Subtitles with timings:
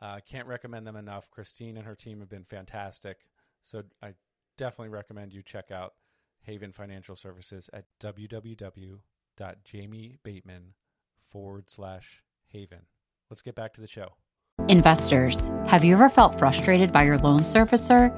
[0.00, 1.30] Uh, can't recommend them enough.
[1.30, 3.18] Christine and her team have been fantastic.
[3.62, 4.14] So I
[4.56, 5.92] definitely recommend you check out
[6.42, 10.60] Haven Financial Services at www.jamiebateman
[11.26, 12.80] forward slash haven.
[13.28, 14.14] Let's get back to the show.
[14.68, 18.12] Investors, have you ever felt frustrated by your loan servicer,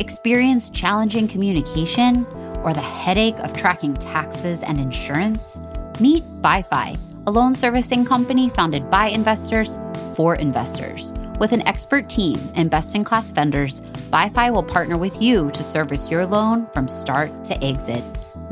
[0.00, 2.24] experienced challenging communication,
[2.62, 5.60] or the headache of tracking taxes and insurance?
[6.00, 9.78] Meet BiFi, a loan servicing company founded by investors
[10.14, 11.12] for investors.
[11.38, 15.62] With an expert team and best in class vendors, BiFi will partner with you to
[15.62, 18.02] service your loan from start to exit.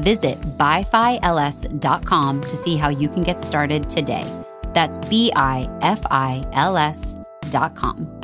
[0.01, 4.31] Visit bifils.com to see how you can get started today.
[4.75, 8.21] That's B I F I L S.com.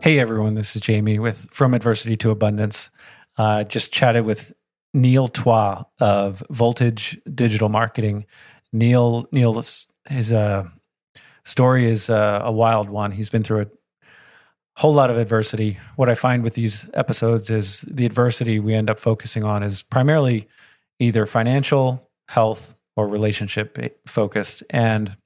[0.00, 2.90] Hey everyone, this is Jamie with From Adversity to Abundance.
[3.36, 4.52] Uh, just chatted with
[4.92, 8.26] Neil Twa of Voltage Digital Marketing.
[8.72, 9.52] Neil, Neil,
[10.08, 10.64] his uh,
[11.46, 13.12] story is uh, a wild one.
[13.12, 13.66] He's been through a
[14.76, 15.78] whole lot of adversity.
[15.94, 19.82] What I find with these episodes is the adversity we end up focusing on is
[19.82, 20.48] primarily
[20.98, 24.64] either financial, health, or relationship focused.
[24.70, 25.16] And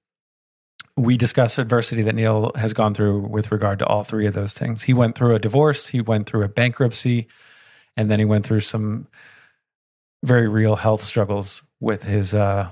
[0.97, 4.59] we discuss adversity that Neil has gone through with regard to all three of those
[4.59, 4.83] things.
[4.83, 7.29] He went through a divorce, he went through a bankruptcy,
[7.97, 9.09] and then he went through some
[10.23, 12.69] very real health struggles with his uh,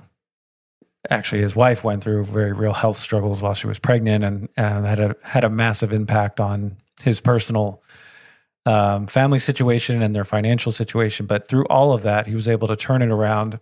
[1.11, 4.85] actually his wife went through very real health struggles while she was pregnant and um,
[4.85, 7.83] had a had a massive impact on his personal
[8.67, 11.27] um, family situation and their financial situation.
[11.27, 13.61] But through all of that, he was able to turn it around,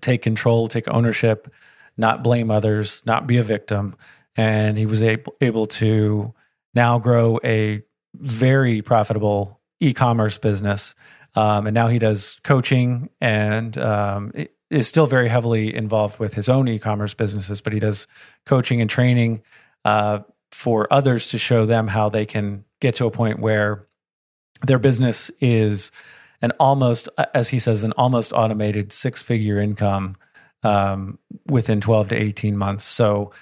[0.00, 1.52] take control, take ownership,
[1.96, 3.96] not blame others, not be a victim,
[4.36, 6.34] and he was able able to
[6.74, 7.82] now grow a
[8.14, 10.94] very profitable e-commerce business.
[11.34, 14.32] Um, and now he does coaching and um,
[14.70, 18.06] is still very heavily involved with his own e-commerce businesses, but he does
[18.44, 19.42] coaching and training
[19.84, 23.86] uh, for others to show them how they can get to a point where
[24.66, 25.92] their business is
[26.42, 30.16] an almost, as he says, an almost automated six-figure income
[30.62, 32.84] um, within 12 to 18 months.
[32.84, 33.32] So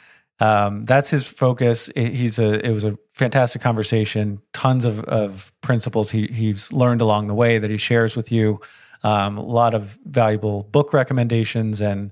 [0.41, 1.91] um, that's his focus.
[1.95, 2.67] He's a.
[2.67, 4.43] It was a fantastic conversation.
[4.53, 8.61] Tons of, of principles he, he's learned along the way that he shares with you
[9.05, 12.11] um, a lot of valuable book recommendations and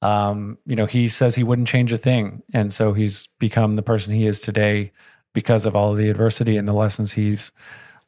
[0.00, 2.42] um, you know he says he wouldn't change a thing.
[2.54, 4.92] And so he's become the person he is today
[5.34, 7.52] because of all of the adversity and the lessons he's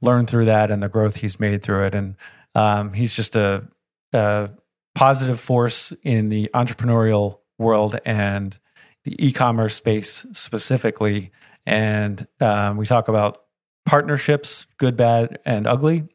[0.01, 1.95] learned through that and the growth he's made through it.
[1.95, 2.17] And
[2.55, 3.69] um, he's just a,
[4.13, 4.51] a
[4.95, 8.59] positive force in the entrepreneurial world and
[9.05, 11.31] the e-commerce space specifically.
[11.67, 13.43] And um, we talk about
[13.85, 16.09] partnerships good bad and ugly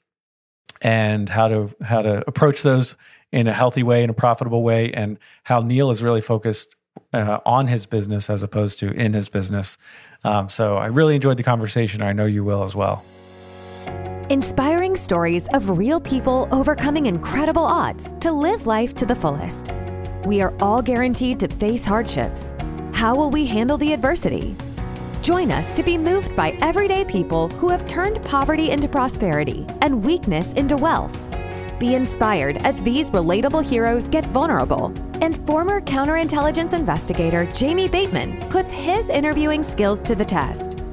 [0.82, 2.96] and how to how to approach those
[3.32, 6.76] in a healthy way, in a profitable way, and how Neil is really focused
[7.14, 9.78] uh, on his business as opposed to in his business.
[10.24, 12.02] Um, so I really enjoyed the conversation.
[12.02, 13.04] I know you will as well.
[14.30, 19.72] Inspiring stories of real people overcoming incredible odds to live life to the fullest.
[20.26, 22.54] We are all guaranteed to face hardships.
[22.92, 24.56] How will we handle the adversity?
[25.26, 30.06] Join us to be moved by everyday people who have turned poverty into prosperity and
[30.06, 31.20] weakness into wealth.
[31.80, 34.94] Be inspired as these relatable heroes get vulnerable.
[35.22, 40.84] And former counterintelligence investigator Jamie Bateman puts his interviewing skills to the test.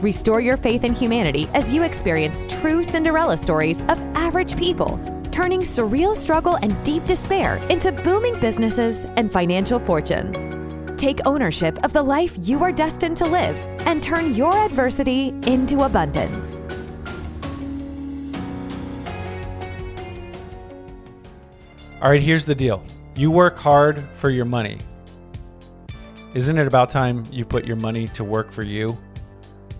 [0.00, 5.00] Restore your faith in humanity as you experience true Cinderella stories of average people,
[5.32, 10.49] turning surreal struggle and deep despair into booming businesses and financial fortune.
[11.00, 13.56] Take ownership of the life you are destined to live
[13.86, 16.68] and turn your adversity into abundance.
[22.02, 22.84] All right, here's the deal
[23.16, 24.76] you work hard for your money.
[26.34, 28.98] Isn't it about time you put your money to work for you?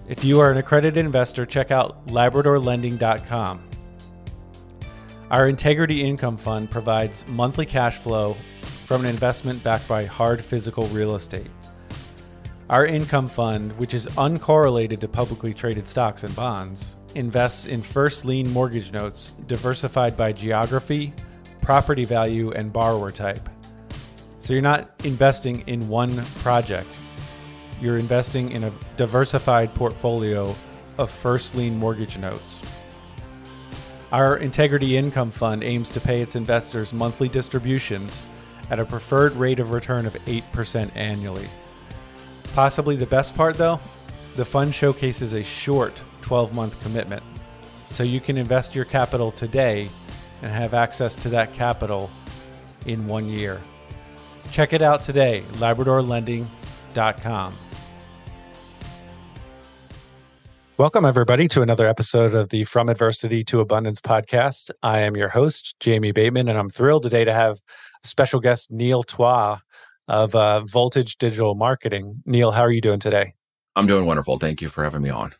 [0.08, 3.68] If you are an accredited investor, check out labradorlending.com.
[5.30, 8.38] Our Integrity Income Fund provides monthly cash flow
[8.90, 11.48] from an investment backed by hard physical real estate.
[12.70, 18.24] Our income fund, which is uncorrelated to publicly traded stocks and bonds, invests in first
[18.24, 21.12] lien mortgage notes diversified by geography,
[21.62, 23.48] property value, and borrower type.
[24.40, 26.90] So you're not investing in one project,
[27.80, 30.52] you're investing in a diversified portfolio
[30.98, 32.60] of first lien mortgage notes.
[34.10, 38.24] Our Integrity Income Fund aims to pay its investors monthly distributions
[38.70, 41.48] at a preferred rate of return of 8% annually.
[42.54, 43.80] Possibly the best part, though,
[44.36, 47.22] the fund showcases a short 12 month commitment.
[47.88, 49.88] So you can invest your capital today
[50.42, 52.10] and have access to that capital
[52.86, 53.60] in one year.
[54.52, 57.54] Check it out today, LabradorLending.com.
[60.80, 64.70] Welcome, everybody, to another episode of the From Adversity to Abundance podcast.
[64.82, 67.60] I am your host, Jamie Bateman, and I'm thrilled today to have
[68.02, 69.60] special guest Neil Twa
[70.08, 72.14] of uh, Voltage Digital Marketing.
[72.24, 73.34] Neil, how are you doing today?
[73.76, 74.38] I'm doing wonderful.
[74.38, 75.34] Thank you for having me on.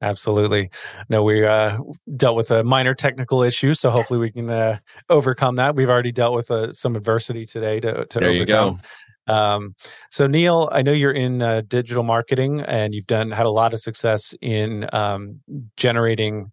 [0.00, 0.70] Absolutely.
[1.08, 1.78] No, we uh,
[2.16, 4.78] dealt with a minor technical issue, so hopefully we can uh,
[5.10, 5.74] overcome that.
[5.74, 8.38] We've already dealt with uh, some adversity today to, to there overcome.
[8.38, 8.78] you go.
[9.26, 9.74] Um,
[10.10, 13.72] so Neil, I know you're in uh, digital marketing and you've done had a lot
[13.72, 15.40] of success in um,
[15.76, 16.50] generating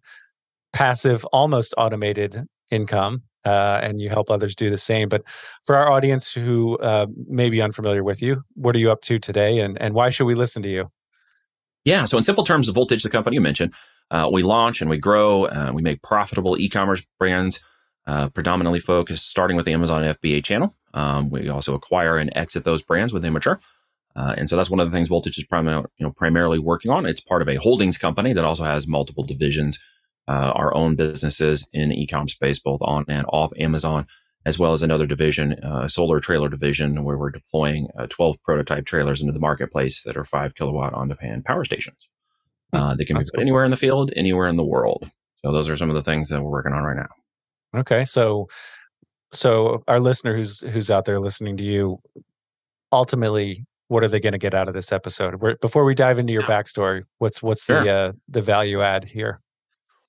[0.72, 5.08] passive, almost automated income, uh, and you help others do the same.
[5.08, 5.22] But
[5.64, 9.18] for our audience who uh, may be unfamiliar with you, what are you up to
[9.18, 10.90] today, and and why should we listen to you?
[11.84, 12.04] Yeah.
[12.04, 13.74] So in simple terms, the Voltage, the company you mentioned,
[14.10, 15.46] uh, we launch and we grow.
[15.46, 17.60] Uh, we make profitable e-commerce brands,
[18.06, 20.74] uh, predominantly focused, starting with the Amazon FBA channel.
[20.94, 23.60] Um, we also acquire and exit those brands when they mature.
[24.14, 26.90] Uh, and so that's one of the things Voltage is primarily, you know, primarily working
[26.90, 27.06] on.
[27.06, 29.78] It's part of a holdings company that also has multiple divisions,
[30.28, 34.06] uh, our own businesses in e-com space, both on and off Amazon,
[34.44, 38.84] as well as another division, uh, solar trailer division, where we're deploying uh, 12 prototype
[38.84, 42.08] trailers into the marketplace that are five kilowatt on demand power stations.
[42.72, 42.78] Hmm.
[42.78, 43.42] Uh, they can That's be put cool.
[43.42, 45.10] anywhere in the field, anywhere in the world.
[45.42, 47.08] So those are some of the things that we're working on right now.
[47.74, 48.04] Okay.
[48.04, 48.48] So
[49.32, 51.98] so our listener who's who's out there listening to you
[52.92, 56.32] ultimately what are they going to get out of this episode before we dive into
[56.32, 57.82] your backstory what's what's sure.
[57.82, 59.40] the uh, the value add here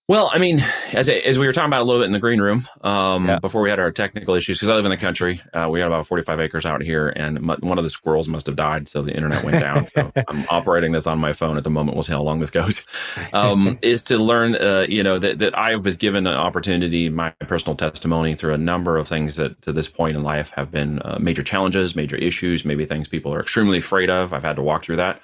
[0.10, 0.60] well, I mean,
[0.92, 3.40] as as we were talking about a little bit in the green room um, yeah.
[3.40, 5.88] before we had our technical issues, because I live in the country, uh, we had
[5.88, 9.02] about 45 acres out here, and m- one of the squirrels must have died, so
[9.02, 9.88] the internet went down.
[9.88, 11.96] so I'm operating this on my phone at the moment.
[11.96, 12.84] We'll see how long this goes.
[13.32, 17.30] Um, is to learn, uh, you know, that that I was given an opportunity, my
[17.48, 21.02] personal testimony through a number of things that to this point in life have been
[21.04, 24.34] uh, major challenges, major issues, maybe things people are extremely afraid of.
[24.34, 25.22] I've had to walk through that,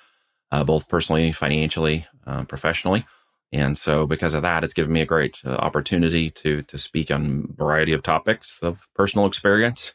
[0.54, 3.06] uh, both personally, financially, uh, professionally.
[3.52, 7.10] And so, because of that, it's given me a great uh, opportunity to to speak
[7.12, 9.92] on a variety of topics of personal experience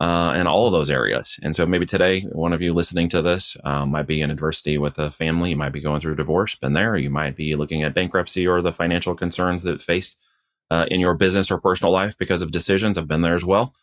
[0.00, 1.38] uh, in all of those areas.
[1.42, 4.78] And so, maybe today, one of you listening to this um, might be in adversity
[4.78, 5.50] with a family.
[5.50, 6.96] You might be going through a divorce, been there.
[6.96, 10.16] You might be looking at bankruptcy or the financial concerns that face
[10.70, 12.96] uh, in your business or personal life because of decisions.
[12.96, 13.74] I've been there as well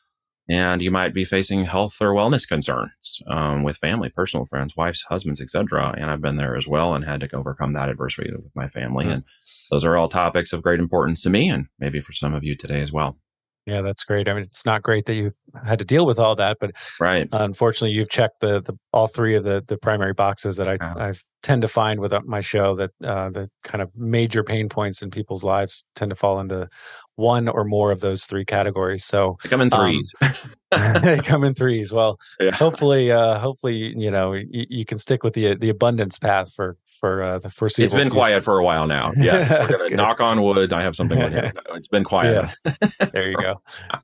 [0.50, 5.04] and you might be facing health or wellness concerns um, with family, personal friends, wives,
[5.10, 5.96] husbands, etc.
[5.98, 9.06] And I've been there as well and had to overcome that adversity with my family.
[9.06, 9.14] Mm-hmm.
[9.14, 9.24] And
[9.72, 12.56] those are all topics of great importance to me, and maybe for some of you
[12.56, 13.18] today as well.
[13.66, 14.28] Yeah, that's great.
[14.28, 17.30] I mean, it's not great that you've had to deal with all that, but right.
[17.32, 20.96] Unfortunately, you've checked the the all three of the the primary boxes that I uh-huh.
[21.00, 24.68] I tend to find with uh, my show that uh, the kind of major pain
[24.68, 26.68] points in people's lives tend to fall into
[27.16, 29.06] one or more of those three categories.
[29.06, 30.16] So they come in um, threes.
[30.22, 30.32] Um,
[31.02, 31.94] they come in threes.
[31.94, 32.52] Well, yeah.
[32.52, 36.78] hopefully, uh, hopefully, you know, you, you, can stick with the the abundance path for
[37.00, 37.86] for uh, the foreseeable.
[37.86, 38.16] It's been future.
[38.16, 39.12] quiet for a while now.
[39.24, 40.74] Yeah, knock on wood.
[40.74, 41.54] I have something with him.
[41.76, 42.50] It's been quiet.
[42.66, 42.88] Yeah.
[43.14, 43.62] there you go.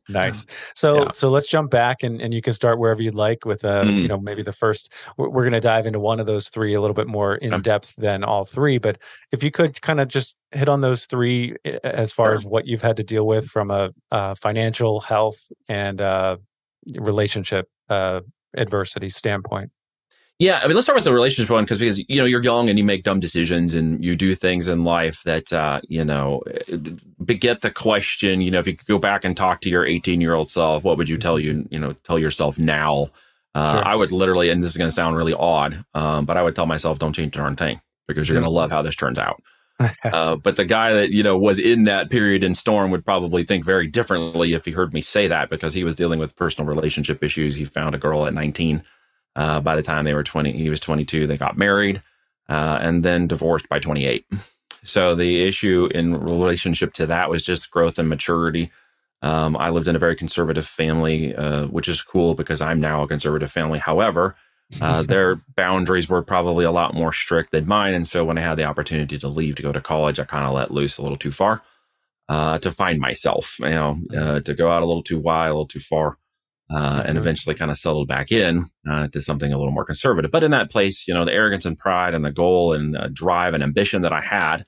[0.08, 0.46] Nice.
[0.75, 1.12] So yeah.
[1.12, 4.01] so let's jump back and, and you can start wherever you'd like with uh mm.
[4.01, 4.94] you know maybe the first.
[5.18, 7.62] We're, we're going to dive into one of those three a little bit more in
[7.62, 8.98] depth than all three, but
[9.32, 12.36] if you could kind of just hit on those three as far sure.
[12.36, 16.38] as what you've had to deal with from a, a financial, health, and uh,
[16.98, 18.20] relationship uh,
[18.56, 19.72] adversity standpoint.
[20.38, 22.70] Yeah, I mean, let's start with the relationship one because because you know you're young
[22.70, 26.41] and you make dumb decisions and you do things in life that uh, you know
[27.25, 28.39] beget the question.
[28.39, 30.84] You know, if you could go back and talk to your 18 year old self,
[30.84, 31.68] what would you tell you?
[31.70, 33.10] You know, tell yourself now.
[33.53, 33.88] Uh, sure.
[33.88, 36.56] I would literally, and this is going to sound really odd, um, but I would
[36.56, 39.18] tell myself, don't change a darn thing because you're going to love how this turns
[39.18, 39.41] out.
[40.03, 43.43] uh, but the guy that you know was in that period in storm would probably
[43.43, 46.67] think very differently if he heard me say that because he was dealing with personal
[46.67, 47.55] relationship issues.
[47.55, 48.83] He found a girl at 19
[49.36, 51.27] uh, by the time they were 20, he was 22.
[51.27, 52.01] They got married.
[52.50, 54.25] uh, and then divorced by 28.
[54.83, 58.71] So the issue in relationship to that was just growth and maturity.
[59.21, 63.03] Um, I lived in a very conservative family, uh, which is cool because I'm now
[63.03, 63.77] a conservative family.
[63.79, 64.36] However,
[64.82, 67.94] uh, their boundaries were probably a lot more strict than mine.
[67.94, 70.46] And so when I had the opportunity to leave to go to college, I kind
[70.46, 71.62] of let loose a little too far
[72.28, 75.54] uh, to find myself, you know, uh, to go out a little too wide, a
[75.54, 76.18] little too far.
[76.72, 77.18] Uh, and mm-hmm.
[77.18, 80.30] eventually kind of settled back in uh, to something a little more conservative.
[80.30, 83.08] But in that place, you know, the arrogance and pride and the goal and uh,
[83.12, 84.66] drive and ambition that I had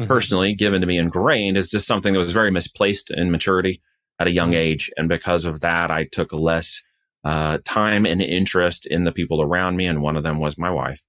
[0.00, 0.06] mm-hmm.
[0.06, 3.82] personally given to me ingrained is just something that was very misplaced in maturity
[4.18, 4.60] at a young mm-hmm.
[4.60, 4.90] age.
[4.96, 6.80] And because of that, I took less
[7.24, 9.86] uh, time and interest in the people around me.
[9.86, 11.02] And one of them was my wife.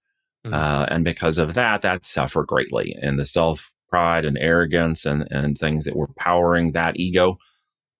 [0.45, 0.53] Mm-hmm.
[0.53, 2.95] Uh, and because of that, that suffered greatly.
[3.01, 7.37] And the self pride and arrogance and, and things that were powering that ego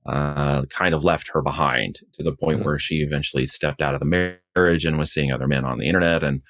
[0.06, 2.66] uh, kind of left her behind to the point mm-hmm.
[2.66, 5.88] where she eventually stepped out of the marriage and was seeing other men on the
[5.88, 6.42] internet and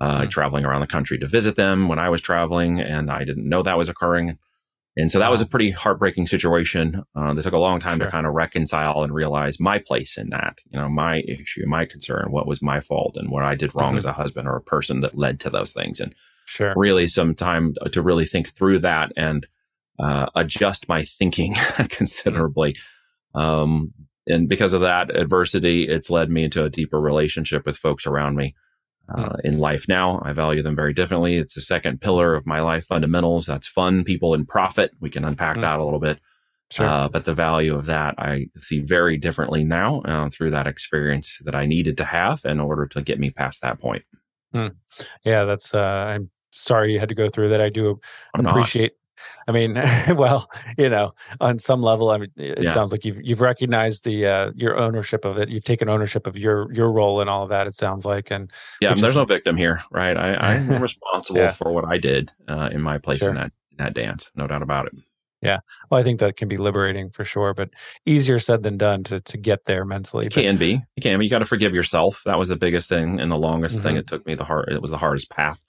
[0.00, 0.28] uh, mm-hmm.
[0.28, 3.62] traveling around the country to visit them when I was traveling, and I didn't know
[3.62, 4.38] that was occurring.
[4.96, 8.06] And so that was a pretty heartbreaking situation uh, that took a long time sure.
[8.06, 11.86] to kind of reconcile and realize my place in that, you know, my issue, my
[11.86, 13.98] concern, what was my fault and what I did wrong mm-hmm.
[13.98, 15.98] as a husband or a person that led to those things.
[15.98, 16.74] And sure.
[16.76, 19.46] really some time to really think through that and
[19.98, 21.54] uh, adjust my thinking
[21.88, 22.76] considerably.
[23.34, 23.94] Um,
[24.26, 28.36] and because of that adversity, it's led me into a deeper relationship with folks around
[28.36, 28.54] me
[29.08, 29.46] uh, hmm.
[29.46, 30.20] in life now.
[30.24, 31.36] I value them very differently.
[31.36, 33.46] It's the second pillar of my life fundamentals.
[33.46, 34.92] That's fun, people, and profit.
[35.00, 35.62] We can unpack mm.
[35.62, 36.20] that a little bit.
[36.70, 36.86] Sure.
[36.86, 41.38] Uh, but the value of that I see very differently now uh, through that experience
[41.44, 44.04] that I needed to have in order to get me past that point.
[44.54, 44.76] Mm.
[45.24, 45.74] Yeah, that's.
[45.74, 47.60] Uh, I'm sorry you had to go through that.
[47.60, 48.00] I do
[48.34, 48.92] I'm appreciate
[49.48, 49.74] I mean,
[50.16, 52.70] well, you know, on some level, I mean, it yeah.
[52.70, 55.48] sounds like you've you've recognized the uh, your ownership of it.
[55.48, 57.66] You've taken ownership of your your role in all of that.
[57.66, 58.50] It sounds like, and
[58.80, 60.16] yeah, there's no victim here, right?
[60.16, 61.52] I, I'm responsible yeah.
[61.52, 63.30] for what I did uh, in my place sure.
[63.30, 64.92] in that in that dance, no doubt about it.
[65.42, 65.58] Yeah,
[65.90, 67.70] well, I think that can be liberating for sure, but
[68.06, 70.26] easier said than done to to get there mentally.
[70.26, 70.80] It but, can be.
[70.96, 71.18] You can.
[71.18, 71.26] Be.
[71.26, 72.22] You got to forgive yourself.
[72.24, 73.88] That was the biggest thing and the longest mm-hmm.
[73.88, 73.96] thing.
[73.96, 74.68] It took me the hard.
[74.70, 75.64] It was the hardest path.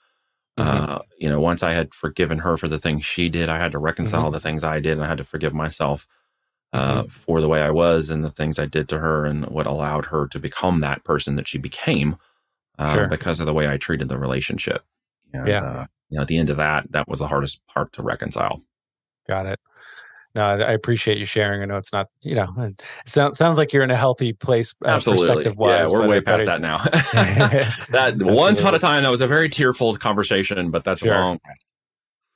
[0.55, 3.72] Uh, you know, once I had forgiven her for the things she did, I had
[3.72, 4.33] to reconcile mm-hmm.
[4.33, 6.07] the things I did, and I had to forgive myself
[6.74, 7.10] uh, mm-hmm.
[7.10, 10.05] for the way I was and the things I did to her, and what allowed
[10.05, 12.17] her to become that person that she became
[12.77, 13.07] uh, sure.
[13.07, 14.83] because of the way I treated the relationship.
[15.33, 15.63] And, yeah.
[15.63, 18.62] Uh, you know, at the end of that, that was the hardest part to reconcile.
[19.27, 19.60] Got it
[20.36, 21.62] no, I appreciate you sharing.
[21.62, 24.74] I know it's not, you know, it sounds sounds like you're in a healthy place.
[24.84, 26.78] Uh, Absolutely, yeah, we're way past that now.
[27.90, 31.13] that once upon a time, that was a very tearful conversation, but that's sure.
[31.13, 31.74] long past.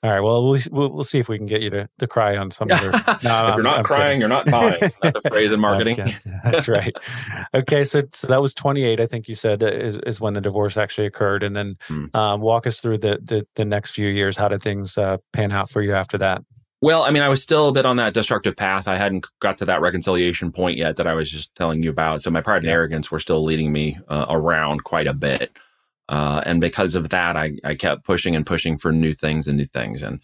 [0.04, 0.20] All right.
[0.20, 2.92] Well, we'll we'll, see if we can get you to, to cry on some other.
[2.92, 4.20] No, if I'm, you're not I'm crying, kidding.
[4.20, 4.92] you're not dying.
[5.02, 6.00] That's the phrase in marketing.
[6.00, 6.16] Okay.
[6.44, 6.96] That's right.
[7.56, 9.00] Okay, so so that was 28.
[9.00, 12.16] I think you said uh, is is when the divorce actually occurred, and then mm.
[12.16, 14.38] um, walk us through the, the, the next few years.
[14.38, 16.44] How did things uh, pan out for you after that?
[16.80, 18.88] Well, I mean, I was still a bit on that destructive path.
[18.88, 22.22] I hadn't got to that reconciliation point yet that I was just telling you about.
[22.22, 25.52] So my pride and arrogance were still leading me uh, around quite a bit.
[26.08, 29.58] Uh, and because of that, I, I kept pushing and pushing for new things and
[29.58, 30.04] new things.
[30.04, 30.22] And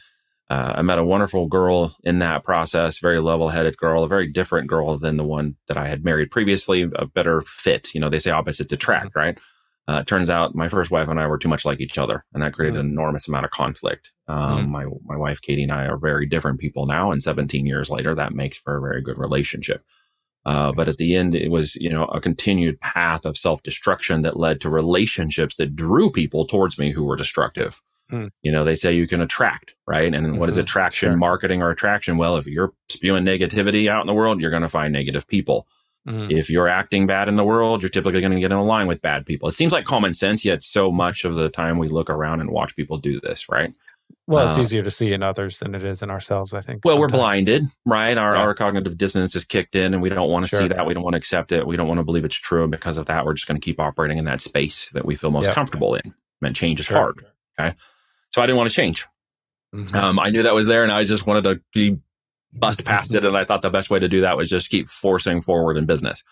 [0.49, 4.27] uh, I met a wonderful girl in that process, very level headed girl, a very
[4.27, 7.95] different girl than the one that I had married previously, a better fit.
[7.95, 9.19] You know, they say opposites attract, mm-hmm.
[9.19, 9.39] right?
[9.89, 12.23] Uh, it turns out my first wife and I were too much like each other,
[12.33, 12.87] and that created mm-hmm.
[12.87, 14.13] an enormous amount of conflict.
[14.27, 14.71] Um, mm-hmm.
[14.71, 18.15] My my wife Katie and I are very different people now, and 17 years later,
[18.15, 19.83] that makes for a very good relationship.
[20.45, 24.21] Uh, But at the end, it was you know a continued path of self destruction
[24.21, 27.81] that led to relationships that drew people towards me who were destructive.
[28.11, 28.29] Mm.
[28.41, 30.13] You know, they say you can attract, right?
[30.13, 30.37] And mm-hmm.
[30.37, 30.63] what is mm-hmm.
[30.63, 31.17] attraction, sure.
[31.17, 32.17] marketing, or attraction?
[32.17, 35.67] Well, if you're spewing negativity out in the world, you're going to find negative people.
[36.07, 36.31] Mm-hmm.
[36.31, 38.87] If you're acting bad in the world, you're typically going to get in a line
[38.87, 39.47] with bad people.
[39.47, 42.49] It seems like common sense, yet so much of the time we look around and
[42.49, 43.73] watch people do this, right?
[44.27, 46.83] Well, it's uh, easier to see in others than it is in ourselves, I think.
[46.83, 47.11] Well, sometimes.
[47.11, 48.17] we're blinded, right?
[48.17, 48.41] Our, yeah.
[48.41, 50.61] our cognitive dissonance is kicked in and we don't want to sure.
[50.61, 50.85] see that.
[50.85, 51.67] We don't want to accept it.
[51.67, 52.63] We don't want to believe it's true.
[52.63, 55.15] And because of that, we're just going to keep operating in that space that we
[55.15, 55.55] feel most yep.
[55.55, 56.13] comfortable in.
[56.41, 56.97] And change is sure.
[56.97, 57.25] hard.
[57.59, 57.75] Okay.
[58.33, 59.05] So I didn't want to change.
[59.73, 59.95] Mm-hmm.
[59.95, 61.99] Um, I knew that was there and I just wanted to be
[62.53, 63.25] bust past it.
[63.25, 65.85] And I thought the best way to do that was just keep forcing forward in
[65.85, 66.23] business.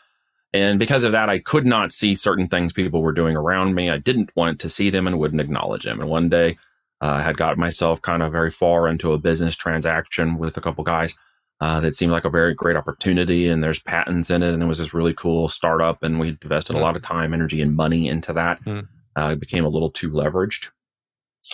[0.54, 3.90] And because of that, I could not see certain things people were doing around me.
[3.90, 6.02] I didn't want to see them and wouldn't acknowledge them.
[6.02, 6.58] And one day
[7.02, 10.62] uh, I had got myself kind of very far into a business transaction with a
[10.62, 11.16] couple guys
[11.62, 13.48] uh, that seemed like a very great opportunity.
[13.48, 14.54] And there's patents in it.
[14.54, 16.04] And it was this really cool startup.
[16.04, 16.80] And we invested mm.
[16.80, 18.64] a lot of time, energy, and money into that.
[18.66, 18.88] Mm.
[19.16, 20.68] Uh, became a little too leveraged.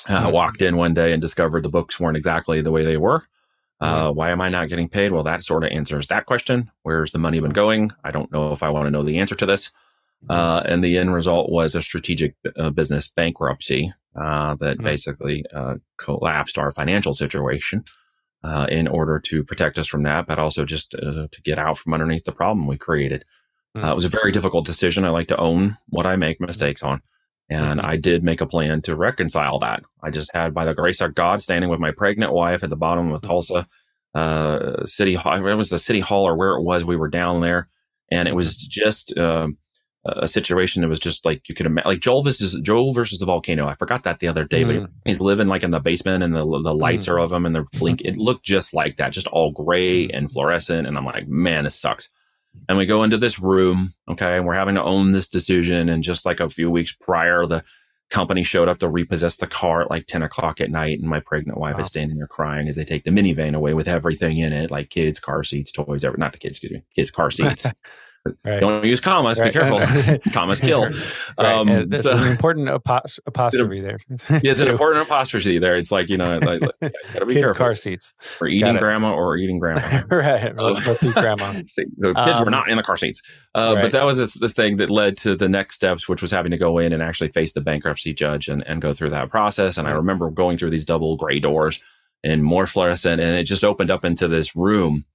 [0.08, 0.32] Uh, I mm.
[0.32, 3.24] walked in one day and discovered the books weren't exactly the way they were.
[3.80, 5.12] Uh, why am I not getting paid?
[5.12, 6.72] Well, that sort of answers that question.
[6.82, 7.92] Where's the money been going?
[8.04, 9.72] I don't know if I want to know the answer to this.
[10.30, 14.84] Uh, and the end result was a strategic uh, business bankruptcy uh, that mm-hmm.
[14.84, 17.84] basically uh, collapsed our financial situation
[18.44, 21.78] uh, in order to protect us from that, but also just uh, to get out
[21.78, 23.24] from underneath the problem we created.
[23.76, 23.88] Mm-hmm.
[23.88, 25.06] it was a very difficult decision.
[25.06, 27.02] I like to own what I make mistakes on.
[27.50, 27.90] And mm-hmm.
[27.90, 29.84] I did make a plan to reconcile that.
[30.04, 32.76] I just had, by the grace of God, standing with my pregnant wife at the
[32.76, 33.66] bottom of Tulsa
[34.14, 35.46] uh, City Hall.
[35.46, 36.84] It was the City Hall or where it was.
[36.84, 37.68] We were down there,
[38.12, 39.48] and it was just uh,
[40.06, 43.26] a situation that was just like you could imagine, like Joel versus Joel versus the
[43.26, 43.68] volcano.
[43.68, 44.82] I forgot that the other day, mm.
[44.82, 47.14] but he's living like in the basement, and the the lights mm.
[47.14, 48.02] are of him, and they're blink.
[48.02, 50.88] It looked just like that, just all gray and fluorescent.
[50.88, 52.10] And I'm like, man, this sucks.
[52.68, 55.90] And we go into this room, okay, and we're having to own this decision.
[55.90, 57.64] And just like a few weeks prior, the
[58.10, 61.00] company showed up to repossess the car at like 10 o'clock at night.
[61.00, 61.82] And my pregnant wife wow.
[61.82, 64.90] is standing there crying as they take the minivan away with everything in it, like
[64.90, 67.66] kids, car seats, toys, every, not the kids, excuse me, kids, car seats.
[68.44, 68.60] Right.
[68.60, 69.40] Don't use commas.
[69.40, 69.54] Right.
[69.54, 70.32] Be careful.
[70.32, 70.86] commas kill.
[70.86, 70.98] Right.
[71.40, 74.00] Um, so, an important apostrophe there.
[74.30, 75.76] yeah, it's an important apostrophe there.
[75.76, 77.56] It's like you know, like, like gotta be kids careful.
[77.56, 78.14] car seats.
[78.42, 80.04] Or eating grandma or eating grandma.
[80.10, 80.56] right.
[80.56, 81.54] Let's, let's eat grandma.
[81.98, 83.22] the kids um, were not in the car seats.
[83.56, 86.52] Uh, but that was the thing that led to the next steps, which was having
[86.52, 89.78] to go in and actually face the bankruptcy judge and, and go through that process.
[89.78, 91.80] And I remember going through these double gray doors
[92.24, 95.06] and more fluorescent, and it just opened up into this room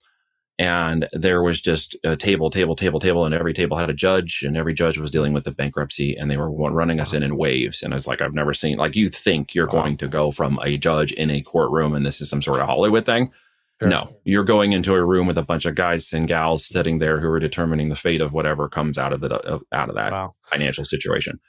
[0.58, 4.42] and there was just a table, table, table, table, and every table had a judge,
[4.42, 7.36] and every judge was dealing with the bankruptcy, and they were running us in in
[7.36, 7.82] waves.
[7.82, 8.76] And it's like I've never seen.
[8.76, 12.20] Like you think you're going to go from a judge in a courtroom, and this
[12.20, 13.32] is some sort of Hollywood thing.
[13.80, 13.88] Sure.
[13.88, 17.18] No, you're going into a room with a bunch of guys and gals sitting there
[17.18, 20.34] who are determining the fate of whatever comes out of the out of that wow.
[20.44, 21.40] financial situation.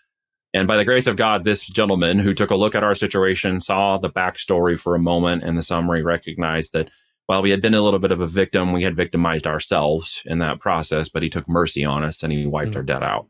[0.56, 3.60] And by the grace of God, this gentleman who took a look at our situation
[3.60, 6.90] saw the backstory for a moment and the summary recognized that
[7.28, 10.40] while we had been a little bit of a victim, we had victimized ourselves in
[10.40, 12.78] that process, but he took mercy on us and he wiped mm.
[12.78, 13.28] our debt out.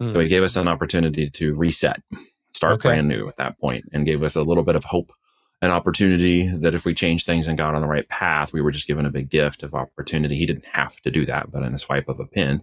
[0.00, 0.14] Mm.
[0.14, 2.02] So he gave us an opportunity to reset,
[2.52, 2.90] start okay.
[2.90, 5.12] brand new at that point, and gave us a little bit of hope,
[5.60, 8.72] an opportunity that if we changed things and got on the right path, we were
[8.72, 10.36] just given a big gift of opportunity.
[10.36, 12.62] He didn't have to do that, but in a swipe of a pen,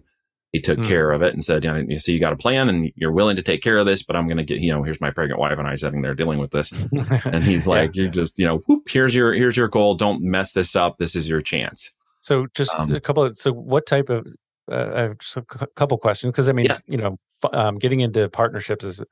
[0.52, 0.86] he took mm.
[0.86, 3.36] care of it and said, you know, see, you got a plan and you're willing
[3.36, 5.40] to take care of this, but I'm going to get, you know, here's my pregnant
[5.40, 6.70] wife and I sitting there dealing with this.
[7.24, 8.02] and he's like, yeah.
[8.02, 9.94] you just, you know, whoop, here's your, here's your goal.
[9.94, 10.98] Don't mess this up.
[10.98, 11.90] This is your chance.
[12.20, 14.26] So just um, a couple of, so what type of,
[14.70, 15.42] uh, I have just a
[15.74, 16.34] couple questions.
[16.36, 16.78] Cause I mean, yeah.
[16.86, 17.18] you know,
[17.54, 19.06] um, getting into partnerships is a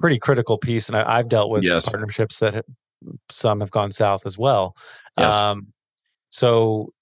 [0.00, 0.88] pretty critical piece.
[0.88, 1.88] And I, have dealt with yes.
[1.88, 2.64] partnerships that have,
[3.30, 4.74] some have gone south as well.
[5.16, 5.32] Yes.
[5.32, 5.68] Um,
[6.30, 6.92] so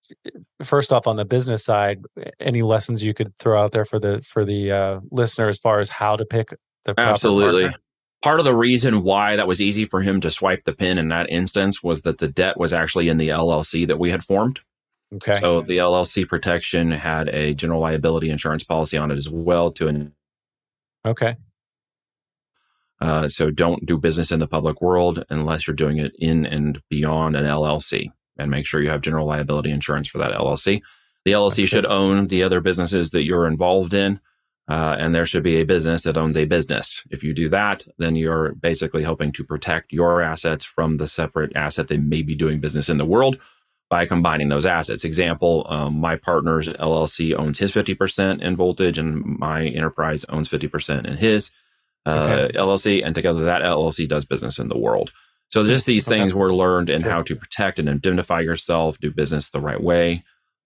[0.62, 2.00] first off on the business side
[2.40, 5.80] any lessons you could throw out there for the for the uh, listener as far
[5.80, 6.48] as how to pick
[6.84, 7.78] the absolutely partner?
[8.22, 11.08] part of the reason why that was easy for him to swipe the pin in
[11.08, 14.60] that instance was that the debt was actually in the llc that we had formed.
[15.14, 15.38] Okay.
[15.38, 19.88] So the llc protection had a general liability insurance policy on it as well to
[19.88, 20.12] an
[21.04, 21.36] okay.
[23.00, 26.80] Uh, so don't do business in the public world unless you're doing it in and
[26.88, 30.82] beyond an llc and make sure you have general liability insurance for that LLC.
[31.24, 34.20] The LLC should own the other businesses that you're involved in.
[34.66, 37.02] Uh, and there should be a business that owns a business.
[37.10, 41.54] If you do that, then you're basically hoping to protect your assets from the separate
[41.54, 43.38] asset that may be doing business in the world
[43.90, 45.04] by combining those assets.
[45.04, 51.06] Example, um, my partner's LLC owns his 50% in Voltage, and my enterprise owns 50%
[51.06, 51.50] in his
[52.06, 52.58] uh, okay.
[52.58, 53.04] LLC.
[53.04, 55.12] And together, that LLC does business in the world.
[55.50, 56.20] So just these okay.
[56.20, 57.10] things were learned in sure.
[57.10, 60.24] how to protect and indemnify yourself, do business the right way,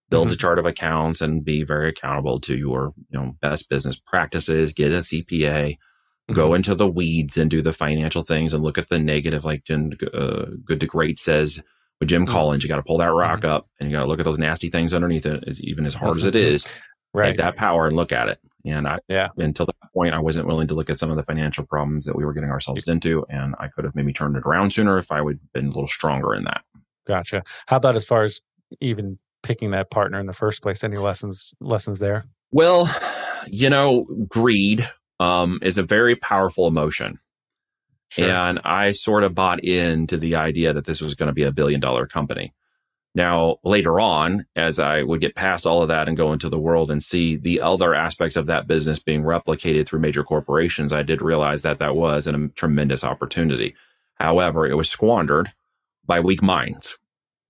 [0.09, 0.33] build mm-hmm.
[0.33, 4.73] a chart of accounts, and be very accountable to your you know best business practices.
[4.73, 6.33] Get a CPA, mm-hmm.
[6.33, 9.45] go into the weeds and do the financial things, and look at the negative.
[9.45, 11.61] Like Jim, uh, Good to Great says
[11.99, 12.33] with Jim mm-hmm.
[12.33, 13.51] Collins, you got to pull that rock mm-hmm.
[13.51, 15.59] up and you got to look at those nasty things underneath it.
[15.59, 16.65] Even as hard as it is,
[17.13, 17.27] right.
[17.27, 18.39] take that power and look at it.
[18.69, 21.23] And I, yeah, until that point, I wasn't willing to look at some of the
[21.23, 23.25] financial problems that we were getting ourselves into.
[23.29, 25.69] And I could have maybe turned it around sooner if I would have been a
[25.69, 26.61] little stronger in that.
[27.07, 27.43] Gotcha.
[27.67, 28.41] How about as far as
[28.81, 30.83] even picking that partner in the first place?
[30.83, 32.25] Any lessons, lessons there?
[32.51, 32.93] Well,
[33.47, 34.87] you know, greed
[35.19, 37.19] um, is a very powerful emotion.
[38.09, 38.29] Sure.
[38.29, 41.51] And I sort of bought into the idea that this was going to be a
[41.51, 42.53] billion dollar company.
[43.15, 46.59] Now, later on, as I would get past all of that and go into the
[46.59, 51.03] world and see the other aspects of that business being replicated through major corporations, I
[51.03, 53.75] did realize that that was a tremendous opportunity.
[54.15, 55.51] However, it was squandered
[56.05, 56.97] by weak minds.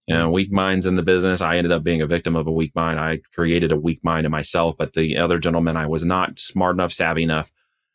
[0.07, 1.39] And weak minds in the business.
[1.39, 2.99] I ended up being a victim of a weak mind.
[2.99, 6.75] I created a weak mind in myself, but the other gentleman, I was not smart
[6.75, 7.51] enough, savvy enough,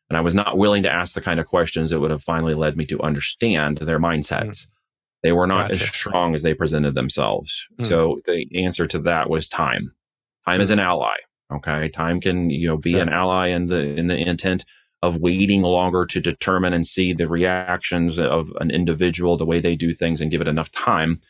[0.08, 2.54] and I was not willing to ask the kind of questions that would have finally
[2.54, 4.46] led me to understand their mindsets.
[4.46, 4.66] Mm.
[5.24, 5.82] They were not gotcha.
[5.82, 7.66] as strong as they presented themselves.
[7.80, 7.86] Mm.
[7.86, 9.92] So the answer to that was time.
[10.46, 11.16] Time is an ally.
[11.52, 11.88] Okay.
[11.88, 13.02] Time can, you know, be Sure.
[13.02, 14.64] an ally in the, in the intent
[15.02, 19.74] of waiting longer to determine and see the reactions of an individual, the way they
[19.76, 21.20] do things and give it enough time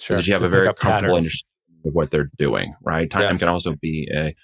[0.00, 0.16] Sure.
[0.16, 1.14] so that you have To a very comfortable patterns.
[1.16, 3.10] understanding of what they're doing, right?
[3.10, 3.36] Time Yeah.
[3.38, 4.34] can also be a,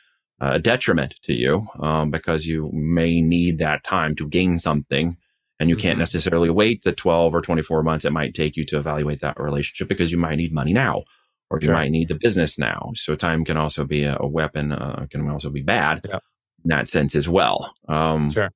[0.40, 5.16] a detriment to you um, because you may need that time to gain something
[5.60, 6.00] and you can't Mhm.
[6.00, 9.88] necessarily wait the 12 or 24 months it might take you to evaluate that relationship
[9.88, 11.02] because you might need money now
[11.50, 11.74] or you Sure.
[11.74, 12.92] might need the business now.
[12.94, 16.18] So time can also be a, a weapon, uh, can also be bad Yeah.
[16.64, 17.74] in that sense as well.
[17.88, 18.50] Um, Sure.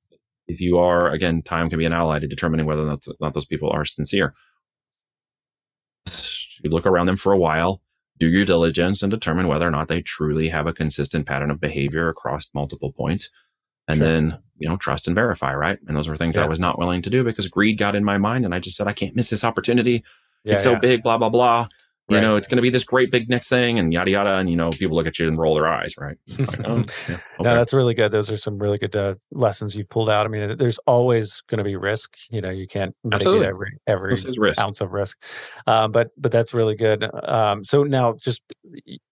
[0.47, 3.33] If you are, again, time can be an ally to determining whether or not, not
[3.33, 4.33] those people are sincere.
[6.63, 7.81] You look around them for a while,
[8.19, 11.59] do your diligence and determine whether or not they truly have a consistent pattern of
[11.59, 13.29] behavior across multiple points.
[13.87, 14.05] And Sure.
[14.05, 15.77] then, you know, trust and verify, right?
[15.87, 18.17] And those were things I was not willing to do because greed got in my
[18.17, 20.03] mind and I just said, I can't miss this opportunity.
[20.45, 20.79] Yeah, it's so yeah.
[20.79, 21.67] big, blah, blah, blah.
[22.09, 22.21] You Right.
[22.21, 24.35] know, it's going to be this great big next thing and yada, yada.
[24.35, 26.17] And, you know, people look at you and roll their eyes, right?
[26.37, 28.11] Like, oh, yeah, No, that's really good.
[28.11, 30.25] Those are some really good uh, lessons you've pulled out.
[30.25, 32.13] I mean, there's always going to be risk.
[32.29, 34.59] You know, you can't mitigate every every risk.
[34.59, 35.23] ounce of risk.
[35.65, 37.09] Um, but but that's really good.
[37.25, 38.43] Um, so now, just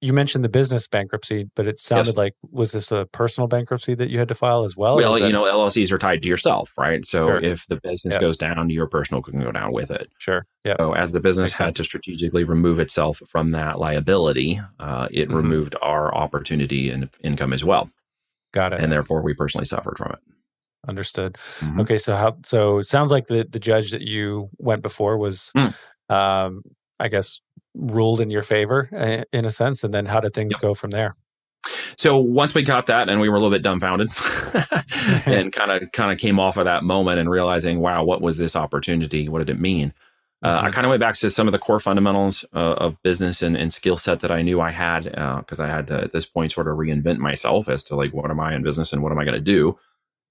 [0.02, 4.10] you mentioned the business bankruptcy, but it sounded like was this a personal bankruptcy that
[4.10, 4.96] you had to file as well?
[4.98, 7.06] Well, was you know, LLCs are tied to yourself, right?
[7.06, 7.40] So Sure.
[7.40, 8.22] if the business Yep.
[8.22, 10.10] goes down, your personal can go down with it.
[10.18, 11.78] sure, yeah, So as the business Makes had sense.
[11.78, 15.36] to strategically remove itself from that liability, uh, it Mhm.
[15.36, 17.90] removed our opportunity and income as well,
[18.54, 18.82] got it.
[18.82, 20.20] and therefore we personally suffered from it.
[20.88, 21.38] Understood.
[21.60, 21.82] Mhm.
[21.82, 22.38] Okay, so how?
[22.44, 25.76] So it sounds like the the judge that you went before was, Mm.
[26.10, 26.64] um,
[27.00, 27.40] I guess,
[27.74, 29.84] ruled in your favor uh, in a sense.
[29.84, 30.62] And then how did things Yep.
[30.62, 31.16] go from there?
[31.98, 34.10] So once we got that, and we were a little bit dumbfounded,
[35.28, 38.38] and kind of kind of came off of that moment and realizing, wow, what was
[38.38, 39.30] this opportunity?
[39.30, 39.94] What did it mean?
[40.44, 40.74] Uh, I Mhm.
[40.74, 43.72] kind of went back to some of the core fundamentals uh, of business and, and
[43.72, 46.68] skill set that I knew I had because I had to at this point sort
[46.68, 49.24] of reinvent myself as to like what am I in business and what am I
[49.26, 49.78] going to do.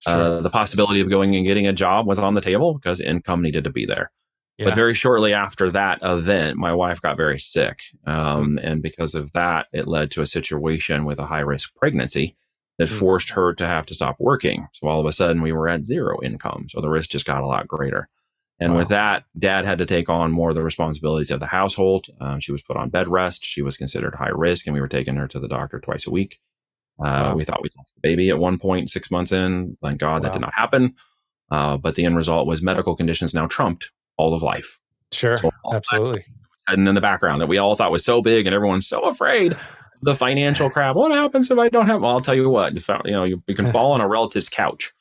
[0.01, 0.15] Sure.
[0.15, 3.41] Uh, the possibility of going and getting a job was on the table because income
[3.43, 4.11] needed to be there.
[4.61, 4.67] Yeah.
[4.67, 7.81] But very shortly after that event, my wife got very sick.
[8.07, 8.61] Um, Mm.
[8.63, 12.37] And because of that, it led to a situation with a high risk pregnancy
[12.79, 12.99] that Mm.
[12.99, 14.69] forced her to have to stop working.
[14.75, 16.67] So all of a sudden, we were at zero income.
[16.69, 18.09] So the risk just got a lot greater.
[18.63, 22.09] And with that, dad had to take on more of the responsibilities of the household.
[22.21, 23.43] Um, she was put on bed rest.
[23.43, 26.11] She was considered high risk, and we were taking her to the doctor twice a
[26.11, 26.39] week.
[27.03, 27.35] Uh, Wow.
[27.37, 29.79] We thought we lost the baby at one point, six months in.
[29.83, 30.95] Thank God that did not happen.
[31.51, 33.91] Uh, but the end result was medical conditions now trumped
[34.21, 34.79] all of life.
[35.13, 36.25] sure, So absolutely.
[36.69, 39.57] And in the background that we all thought was so big, and everyone's so afraid.
[40.03, 40.95] The financial crap.
[40.95, 42.03] What happens if I don't have?
[42.03, 42.77] Well, I'll tell you what.
[42.77, 44.93] If, you know, you, you can fall on a relative's couch,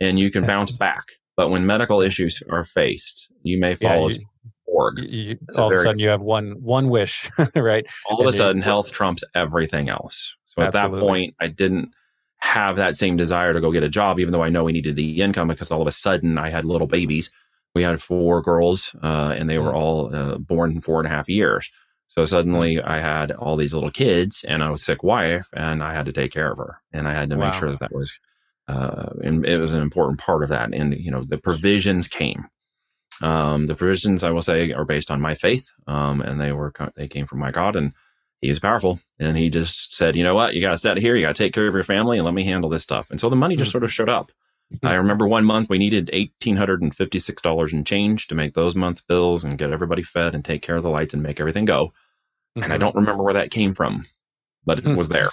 [0.00, 1.04] and you can bounce back.
[1.36, 4.24] But when medical issues are faced, you may Yeah, fall as you-
[4.66, 4.98] board.
[4.98, 7.86] You- you- That's a all of a sudden, you have one one wish, right?
[8.10, 10.34] all of a And sudden health trumps everything else.
[10.46, 11.90] So at that point, I didn't
[12.38, 14.96] have that same desire to go get a job, even though I know we needed
[14.96, 17.30] the income because all of a sudden I had little babies.
[17.76, 19.80] We had four girls, uh, and they were Mm.
[19.80, 21.64] all uh, born in four and a half years.
[22.14, 25.82] So suddenly I had all these little kids and I was a sick wife, and
[25.88, 27.92] I had to take care of her, and I had to make sure that that
[28.00, 28.10] was,
[28.74, 30.74] uh, and it was an important part of that.
[30.74, 32.40] And you know, the provisions came.
[33.22, 36.72] Um, the provisions I will say are based on my faith, um, and they were
[36.96, 37.92] they came from my God, and
[38.42, 38.98] He is powerful.
[39.18, 41.42] And He just said, you know what, you got to set here, you got to
[41.44, 43.10] take care of your family, and let me handle this stuff.
[43.10, 43.72] And so the money just Mm.
[43.72, 44.32] sort of showed up.
[44.82, 48.34] I remember one month we needed eighteen hundred and fifty six dollars in change to
[48.34, 51.22] make those month's bills and get everybody fed and take care of the lights and
[51.22, 51.92] make everything go.
[52.56, 52.80] And I Mhm.
[52.80, 54.02] don't remember where that came from,
[54.64, 54.90] but Hmm.
[54.90, 55.30] it was there.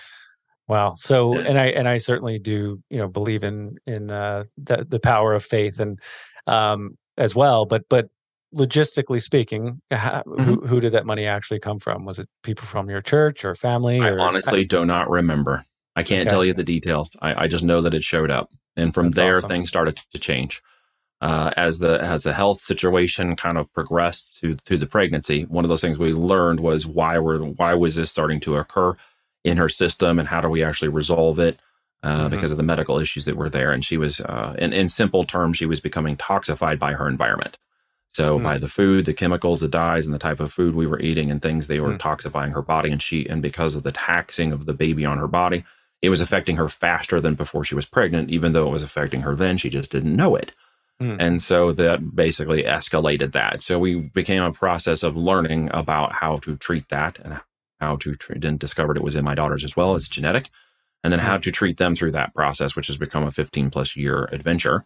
[0.67, 0.93] Wow.
[0.95, 4.99] So, and I and I certainly do, you know, believe in in uh, the the
[4.99, 5.99] power of faith and
[6.47, 7.65] um, as well.
[7.65, 8.09] But but
[8.55, 10.43] logistically speaking, how, Mm-hmm.
[10.43, 12.05] who who did that money actually come from?
[12.05, 13.99] Was it people from your church or family?
[13.99, 15.65] I or, honestly do not remember.
[15.95, 16.29] I can't Okay.
[16.29, 17.15] tell you the details.
[17.21, 19.49] I, I just know that it showed up, and from That's there awesome.
[19.49, 20.61] things started to change.
[21.21, 25.63] Uh, as the as the health situation kind of progressed to to the pregnancy, one
[25.65, 28.95] of those things we learned was why were why was this starting to occur
[29.45, 31.59] in her system, and how do we actually resolve it?
[32.03, 32.31] Uh, Mhm.
[32.31, 35.23] Because of the medical issues that were there, and she was, uh, in in simple
[35.23, 37.57] terms, she was becoming toxified by her environment.
[38.09, 38.43] So Hmm.
[38.43, 41.31] by the food, the chemicals, the dyes, and the type of food we were eating
[41.31, 41.97] and things, they were Hmm.
[41.97, 42.91] toxifying her body.
[42.91, 45.63] And she, and because of the taxing of the baby on her body,
[46.03, 49.21] it was affecting her faster than before she was pregnant, even though it was affecting
[49.21, 49.57] her then.
[49.57, 50.51] She just didn't know it.
[50.99, 51.15] Hmm.
[51.17, 53.61] And so that basically escalated that.
[53.61, 57.39] So we became a process of learning about how to treat that and
[57.79, 59.95] how to treat, and discovered it was in my daughters as well.
[59.95, 60.49] It's genetic.
[61.05, 63.95] And then how to treat them through that process, which has become a 15 plus
[63.95, 64.83] year adventure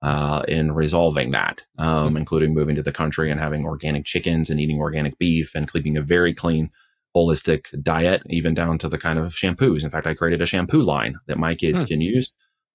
[0.00, 4.60] uh, in resolving that, um, including moving to the country and having organic chickens and
[4.60, 6.70] eating organic beef and keeping a very clean
[7.14, 9.84] holistic diet, even down to the kind of shampoos.
[9.84, 11.88] In fact, I created a shampoo line that my kids hmm.
[11.88, 12.32] can use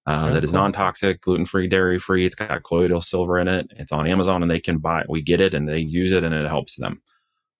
[0.09, 0.61] uh, that is cool.
[0.61, 2.25] non-toxic, gluten-free, dairy-free.
[2.25, 3.67] It's got colloidal silver in it.
[3.75, 5.01] It's on Amazon, and they can buy.
[5.01, 5.09] it.
[5.09, 7.01] We get it, and they use it, and it helps them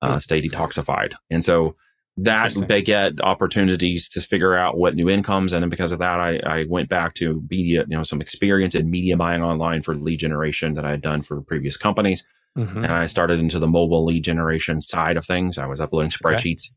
[0.02, 0.18] uh, hmm.
[0.20, 1.14] stay detoxified.
[1.30, 1.76] And so
[2.18, 5.54] that they get opportunities to figure out what new incomes.
[5.54, 8.90] And because of that, I, I went back to media, you know, some experience in
[8.90, 12.26] media buying online for lead generation that I had done for previous companies.
[12.60, 12.84] Mm-hmm.
[12.84, 15.58] And I started into the mobile lead generation side of things.
[15.58, 16.72] I was uploading spreadsheets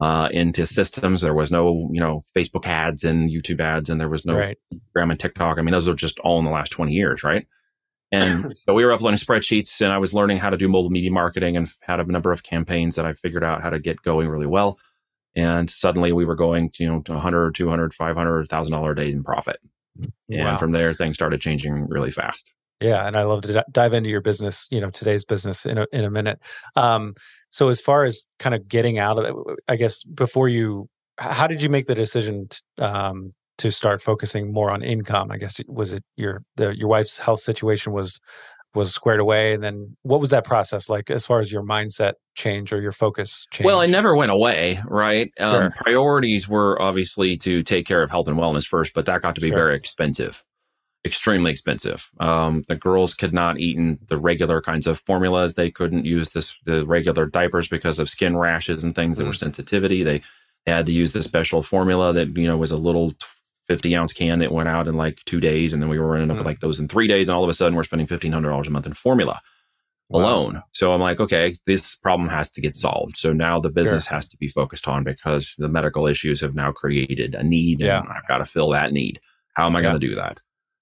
[0.00, 0.08] okay.
[0.08, 1.20] uh, into systems.
[1.20, 4.58] There was no, you know, Facebook ads and YouTube ads, and there was no right.
[4.72, 5.58] Instagram and TikTok.
[5.58, 7.46] I mean, those are just all in the last 20 years, right?
[8.12, 11.10] And so we were uploading spreadsheets and I was learning how to do mobile media
[11.10, 14.28] marketing and had a number of campaigns that I figured out how to get going
[14.28, 14.78] really well.
[15.34, 19.10] And suddenly we were going to, you know, to 100, 200, 500, $1,000 a day
[19.10, 19.58] in profit.
[20.30, 20.56] And wow.
[20.56, 22.52] from there, things started changing really fast.
[22.80, 25.78] Yeah, and I love to d- dive into your business, you know, today's business in
[25.78, 26.38] a in a minute.
[26.74, 27.14] Um,
[27.50, 31.46] so as far as kind of getting out of it, I guess before you, how
[31.46, 35.30] did you make the decision to, um, to start focusing more on income?
[35.30, 38.20] I guess was it your the your wife's health situation was
[38.74, 42.12] was squared away, and then what was that process like as far as your mindset
[42.34, 43.64] change or your focus change?
[43.64, 45.32] Well, I never went away, right?
[45.40, 45.74] Um, sure.
[45.78, 49.40] Priorities were obviously to take care of health and wellness first, but that got to
[49.40, 49.56] be sure.
[49.56, 50.44] very expensive
[51.06, 52.10] extremely expensive.
[52.20, 55.54] Um, the girls could not eat in the regular kinds of formulas.
[55.54, 59.14] They couldn't use this the regular diapers because of skin rashes and things.
[59.14, 59.18] Mm.
[59.18, 60.02] There were sensitivity.
[60.02, 60.22] They
[60.66, 63.14] had to use the special formula that you know was a little
[63.68, 65.72] 50 ounce can that went out in like two days.
[65.72, 66.40] And then we were running up mm.
[66.40, 67.28] with like those in three days.
[67.28, 69.40] And all of a sudden we're spending $1,500 a month in formula
[70.08, 70.20] wow.
[70.20, 70.62] alone.
[70.72, 73.16] So I'm like, okay, this problem has to get solved.
[73.16, 74.14] So now the business sure.
[74.14, 78.00] has to be focused on because the medical issues have now created a need yeah.
[78.00, 79.20] and I've got to fill that need.
[79.54, 79.88] How am I yeah.
[79.88, 80.38] going to do that?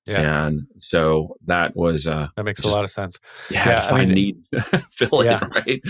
[0.06, 0.46] Yeah.
[0.46, 3.18] And so that was uh that makes just, a lot of sense.
[3.50, 4.36] Yeah, yeah find I mean, need
[4.90, 5.40] fill yeah.
[5.42, 5.82] it, right?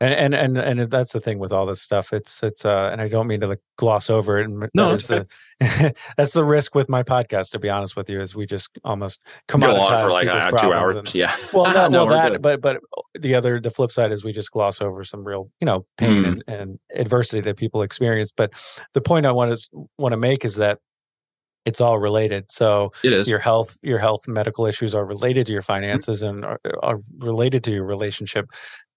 [0.00, 2.12] And, and and and that's the thing with all this stuff.
[2.12, 4.44] It's it's uh and I don't mean to like gloss over it.
[4.44, 5.26] And no, the
[6.16, 9.20] that's the risk with my podcast, to be honest with you, is we just almost
[9.48, 10.96] come on for like uh, two hours.
[10.96, 11.34] And, yeah.
[11.52, 12.80] Well, no, no, well that but but
[13.18, 16.24] the other the flip side is we just gloss over some real, you know, pain
[16.24, 16.28] mm.
[16.28, 18.32] and, and adversity that people experience.
[18.36, 18.52] But
[18.92, 20.78] the point I want to want to make is that
[21.64, 22.50] it's all related.
[22.50, 25.66] So it is your health, your health medical issues are related to your mm-hmm.
[25.66, 28.46] finances and are, are related to your relationship,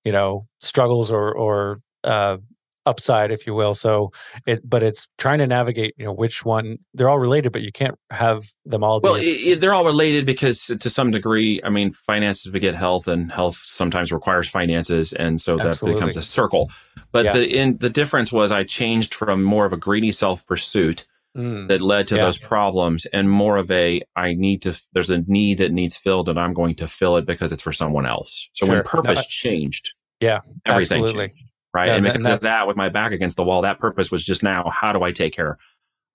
[0.03, 2.37] you know, struggles or, or, uh,
[2.85, 3.73] upside, if you will.
[3.73, 4.11] So
[4.45, 7.71] it, but it's trying to navigate, you know, which one they're all related, but you
[7.71, 8.99] can't have them all.
[9.01, 13.31] Well, it, they're all related because to some degree, I mean, finances beget health and
[13.31, 15.13] health sometimes requires finances.
[15.13, 15.99] And so that Absolutely.
[15.99, 16.69] becomes a circle.
[17.11, 17.33] But yeah.
[17.33, 21.67] the, in the difference was I changed from more of a greedy self pursuit mm.
[21.67, 22.23] that led to yeah.
[22.23, 26.29] those problems and more of a I need to there's a need that needs filled
[26.29, 28.49] and I'm going to fill it because it's for someone else.
[28.53, 28.75] So sure.
[28.75, 31.27] when purpose no, changed, yeah, everything absolutely.
[31.29, 31.41] changed.
[31.73, 31.87] Right.
[31.87, 34.43] Yeah, and because of that with my back against the wall, that purpose was just
[34.43, 35.57] now how do I take care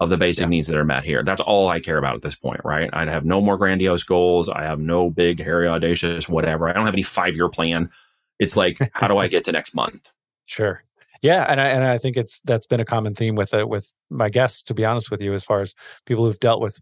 [0.01, 0.49] of the basic yeah.
[0.49, 1.23] needs that are met here.
[1.23, 2.89] That's all I care about at this point, right?
[2.93, 4.49] I have no more grandiose goals.
[4.49, 6.69] I have no big, hairy, audacious, whatever.
[6.69, 7.91] I don't have any five year plan.
[8.39, 10.11] It's like, how do I get to next month?
[10.47, 10.83] Sure.
[11.23, 13.93] Yeah, and I and I think it's that's been a common theme with it with
[14.09, 14.63] my guests.
[14.65, 15.75] To be honest with you, as far as
[16.07, 16.81] people who've dealt with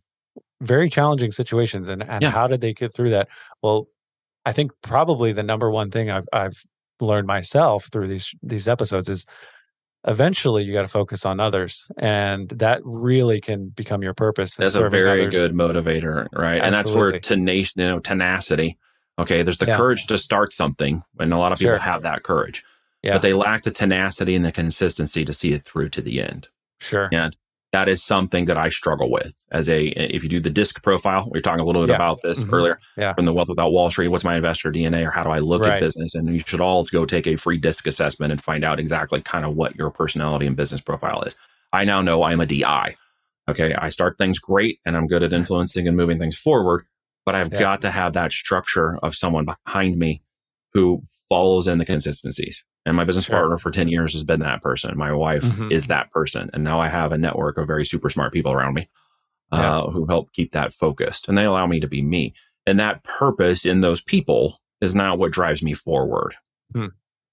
[0.61, 2.31] very challenging situations and and yeah.
[2.31, 3.29] how did they get through that?
[3.63, 3.89] Well,
[4.45, 6.63] I think probably the number one thing I've I've
[7.01, 9.25] learned myself through these these episodes is
[10.07, 14.77] eventually you got to focus on others and that really can become your purpose that's
[14.77, 15.35] a very others.
[15.35, 16.61] good motivator right Absolutely.
[16.61, 18.79] and that's where tenacity you know, tenacity
[19.19, 19.77] okay there's the yeah.
[19.77, 21.79] courage to start something and a lot of people sure.
[21.79, 22.65] have that courage
[23.03, 23.15] yeah.
[23.15, 26.49] but they lack the tenacity and the consistency to see it through to the end.
[26.81, 27.09] Sure.
[27.13, 27.37] And
[27.73, 31.29] that is something that I struggle with as a, if you do the disc profile,
[31.31, 31.97] we are talking a little bit yeah.
[31.97, 32.55] about this mm-hmm.
[32.55, 33.13] earlier yeah.
[33.13, 34.09] from the Wealth Without Wall Street.
[34.09, 35.75] What's my investor DNA or how do I look right.
[35.75, 36.15] at business?
[36.15, 39.45] And you should all go take a free disc assessment and find out exactly kind
[39.45, 41.37] of what your personality and business profile is.
[41.73, 42.97] I now know I'm a DI.
[43.49, 43.75] Okay.
[43.75, 46.87] I start things great and I'm good at influencing and moving things forward,
[47.27, 47.59] but I've yeah.
[47.59, 50.23] got to have that structure of someone behind me
[50.73, 52.65] who follows in the consistencies.
[52.89, 53.37] And my business sure.
[53.37, 54.97] partner for 10 years has been that person.
[54.97, 55.71] My wife mm-hmm.
[55.71, 56.49] is that person.
[56.55, 58.89] And now I have a network of very super smart people around me
[59.53, 59.93] uh, yeah.
[59.93, 61.29] who help keep that focused.
[61.29, 62.33] And they allow me to be me.
[62.67, 66.37] And that purpose in those people is not what drives me forward.
[66.73, 66.87] Hmm.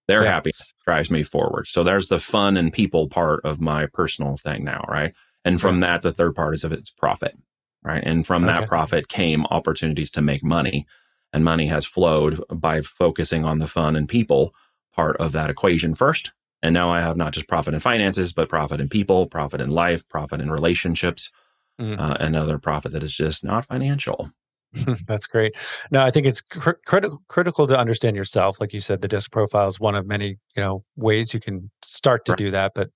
[0.10, 0.32] Their yeah.
[0.32, 1.68] happiness drives me forward.
[1.68, 5.14] So there's the fun and people part of my personal thing now, right?
[5.46, 7.38] And from that, the third part is of its profit,
[7.82, 8.04] right?
[8.06, 8.60] And from okay.
[8.60, 10.86] that profit came opportunities to make money.
[11.32, 14.54] And money has flowed by focusing on the fun and people
[14.96, 16.34] part of that equation first.
[16.64, 19.70] And now I have not just profit in finances, but profit in people, profit in
[19.70, 21.32] life, profit in relationships,
[21.80, 22.00] mm-hmm.
[22.00, 24.32] uh, another profit that is just not financial.
[25.08, 25.56] That's great.
[25.92, 28.60] No, I think it's cr- critical critical to understand yourself.
[28.60, 31.70] Like you said, the disc profile is one of many you know ways you can
[31.82, 32.38] start to right.
[32.38, 32.74] do that.
[32.76, 32.90] But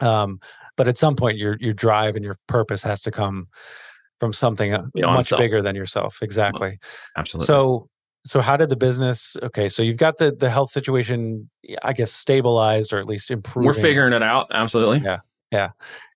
[0.00, 0.40] um,
[0.76, 3.46] but at some point, your your drive and your purpose has to come
[4.20, 5.38] from something uh, Beyond much self.
[5.38, 6.18] bigger than yourself.
[6.22, 6.78] Exactly.
[7.16, 7.46] Absolutely.
[7.46, 7.88] So
[8.26, 11.48] so how did the business okay so you've got the the health situation
[11.82, 15.18] i guess stabilized or at least improved we're figuring it out absolutely yeah
[15.52, 15.70] yeah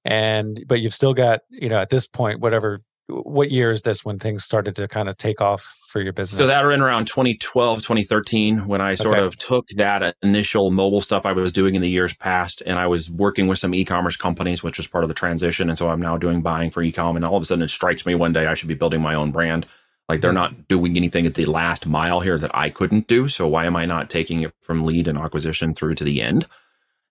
[0.04, 4.04] and but you've still got you know at this point whatever what year is this
[4.04, 6.38] when things started to kind of take off for your business?
[6.38, 9.26] So that were in around 2012, 2013, when I sort okay.
[9.26, 12.86] of took that initial mobile stuff I was doing in the years past, and I
[12.86, 15.68] was working with some e-commerce companies, which was part of the transition.
[15.68, 18.06] And so I'm now doing buying for e-com, and all of a sudden it strikes
[18.06, 19.66] me one day I should be building my own brand.
[20.10, 23.28] Like they're not doing anything at the last mile here that I couldn't do.
[23.28, 26.46] So why am I not taking it from lead and acquisition through to the end?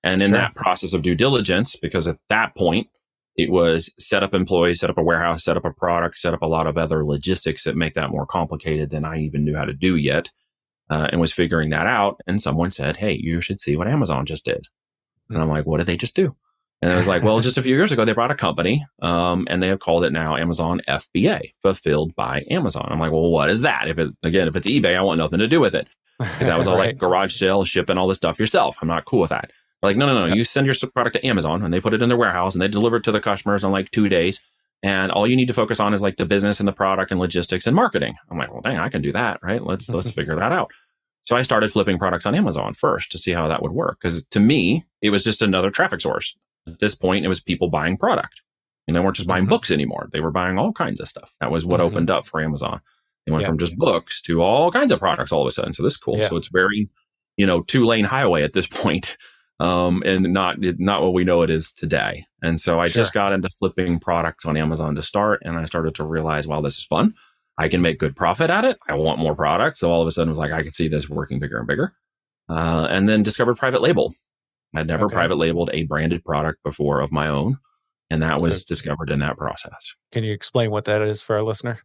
[0.04, 0.38] And in sure.
[0.38, 2.90] that process of due diligence, because at that point
[3.38, 6.42] it was set up employees, set up a warehouse, set up a product, set up
[6.42, 9.64] a lot of other logistics that make that more complicated than I even knew how
[9.64, 10.32] to do yet.
[10.90, 12.20] Uh, and was figuring that out.
[12.28, 14.68] And someone said, Hey, you should see what Amazon just did.
[15.30, 16.36] And I'm like, What did they just do?
[16.82, 19.48] And I was like, Well, just a few years ago, they brought a company um,
[19.50, 22.88] and they have called it now Amazon FBA, fulfilled by Amazon.
[22.89, 23.88] I'm like, Well, what is that?
[23.88, 25.88] If it, again, if it's eBay, I want nothing to do with it.
[26.18, 26.88] Because that was all right.
[26.88, 28.78] like garage sale, shipping all this stuff yourself.
[28.82, 29.52] I'm not cool with that.
[29.82, 30.26] Like, no, no, no.
[30.26, 30.36] Yep.
[30.36, 32.68] You send your product to Amazon and they put it in their warehouse and they
[32.68, 34.44] deliver it to the customers in like two days.
[34.82, 37.20] And all you need to focus on is like the business and the product and
[37.20, 38.15] logistics and marketing.
[38.30, 39.62] I'm like, well, dang, I can do that, right?
[39.62, 40.72] Let's let's figure that out.
[41.24, 44.00] So I started flipping products on Amazon first to see how that would work.
[44.02, 46.36] Because to me, it was just another traffic source.
[46.74, 48.42] At this point, it was people buying product.
[48.88, 49.50] And they weren't just buying mm-hmm.
[49.50, 50.10] books anymore.
[50.12, 51.32] They were buying all kinds of stuff.
[51.42, 51.88] That was what mm-hmm.
[51.88, 52.82] opened up for Amazon.
[53.26, 53.50] They went yeah.
[53.50, 55.74] from just books to all kinds of products all of a sudden.
[55.74, 56.18] So this is cool.
[56.18, 56.30] Yeah.
[56.30, 56.90] So it's very,
[57.38, 59.18] you know, two lane highway at this point
[59.60, 62.26] um, and not not what we know it is today.
[62.42, 63.04] And so I sure.
[63.04, 66.62] just got into flipping products on Amazon to start, and I started to realize, wow,
[66.62, 67.14] this is fun.
[67.58, 68.80] I can make good profit at it.
[68.88, 69.82] I want more products.
[69.82, 71.68] So all of a sudden, it was like I could see this working bigger and
[71.68, 71.94] bigger.
[72.48, 74.16] Uh, and then discovered private label.
[74.76, 75.16] I'd never okay.
[75.16, 77.58] private labeled a branded product before of my own,
[78.10, 79.96] and that was so, discovered in that process.
[80.12, 81.80] Can you explain what that is for our listener?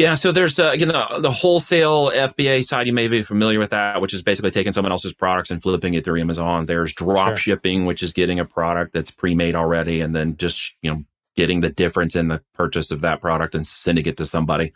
[0.00, 2.86] Yeah, so there's uh, again the, the wholesale FBA side.
[2.86, 5.92] You may be familiar with that, which is basically taking someone else's products and flipping
[5.92, 6.64] it through Amazon.
[6.64, 7.36] There's drop sure.
[7.36, 11.04] shipping, which is getting a product that's pre-made already, and then just you know
[11.36, 14.72] getting the difference in the purchase of that product and sending it to somebody.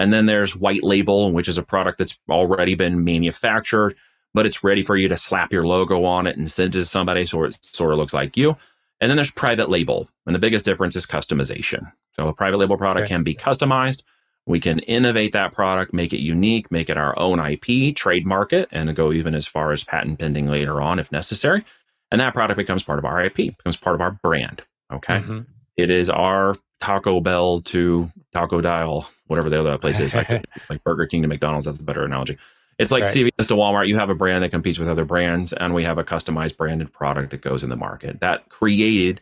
[0.00, 3.94] And then there's white label, which is a product that's already been manufactured,
[4.36, 6.84] but it's ready for you to slap your logo on it and send it to
[6.84, 8.56] somebody, so it sort of looks like you.
[9.00, 11.90] And then there's private label, and the biggest difference is customization.
[12.14, 14.02] So a private label product can be customized
[14.46, 18.68] we can innovate that product, make it unique, make it our own IP, trademark it,
[18.70, 21.64] and go even as far as patent pending later on if necessary.
[22.12, 24.62] And that product becomes part of our IP, becomes part of our brand.
[24.92, 25.16] Okay.
[25.16, 25.40] Mm-hmm.
[25.76, 30.30] It is our Taco Bell to Taco Dial, whatever the other place is, like,
[30.70, 31.66] like Burger King to McDonald's.
[31.66, 32.38] That's a better analogy.
[32.78, 33.14] It's like right.
[33.14, 33.88] CVS to Walmart.
[33.88, 36.92] You have a brand that competes with other brands, and we have a customized branded
[36.92, 38.20] product that goes in the market.
[38.20, 39.20] That created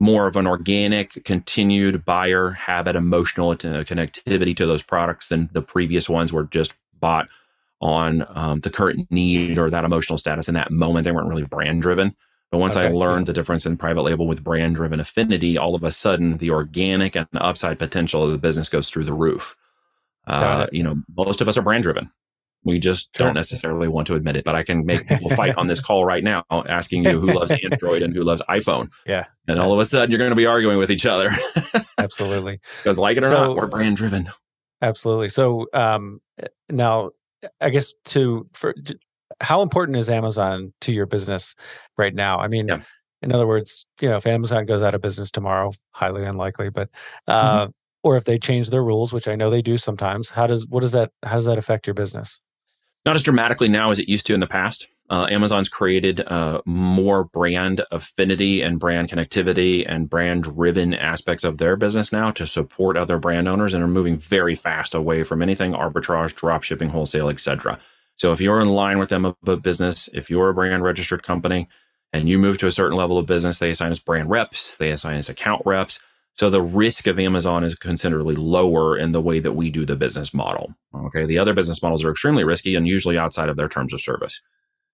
[0.00, 6.08] more of an organic, continued buyer habit, emotional connectivity to those products than the previous
[6.08, 7.28] ones were just bought
[7.80, 11.04] on um, the current need or that emotional status in that moment.
[11.04, 12.14] They weren't really brand driven.
[12.50, 12.86] But once okay.
[12.86, 16.38] I learned the difference in private label with brand driven affinity, all of a sudden
[16.38, 19.56] the organic and the upside potential of the business goes through the roof.
[20.26, 22.10] Uh, you know, most of us are brand driven.
[22.64, 25.66] We just don't necessarily want to admit it, but I can make people fight on
[25.66, 28.90] this call right now, asking you who loves Android and who loves iPhone.
[29.06, 29.24] Yeah.
[29.48, 31.30] And all of a sudden, you're going to be arguing with each other.
[31.98, 32.60] absolutely.
[32.82, 34.30] Because, like it or so, not, we're brand driven.
[34.82, 35.28] Absolutely.
[35.28, 36.20] So, um,
[36.68, 37.10] now,
[37.60, 38.74] I guess to for
[39.40, 41.54] how important is Amazon to your business
[41.96, 42.38] right now?
[42.38, 42.82] I mean, yeah.
[43.22, 46.88] in other words, you know, if Amazon goes out of business tomorrow, highly unlikely, but
[47.26, 47.70] uh, mm-hmm.
[48.02, 50.80] or if they change their rules, which I know they do sometimes, how does what
[50.80, 52.40] does that how does that affect your business?
[53.04, 54.88] Not as dramatically now as it used to in the past.
[55.10, 61.58] Uh, Amazon's created uh, more brand affinity and brand connectivity and brand driven aspects of
[61.58, 65.42] their business now to support other brand owners and are moving very fast away from
[65.42, 67.80] anything arbitrage, drop shipping, wholesale, etc.
[68.18, 71.24] So if you're in line with them of a business, if you're a brand registered
[71.24, 71.68] company
[72.12, 74.90] and you move to a certain level of business, they assign us brand reps, they
[74.90, 75.98] assign us account reps.
[76.40, 79.94] So the risk of Amazon is considerably lower in the way that we do the
[79.94, 80.72] business model.
[80.94, 81.26] Okay.
[81.26, 84.40] The other business models are extremely risky and usually outside of their terms of service.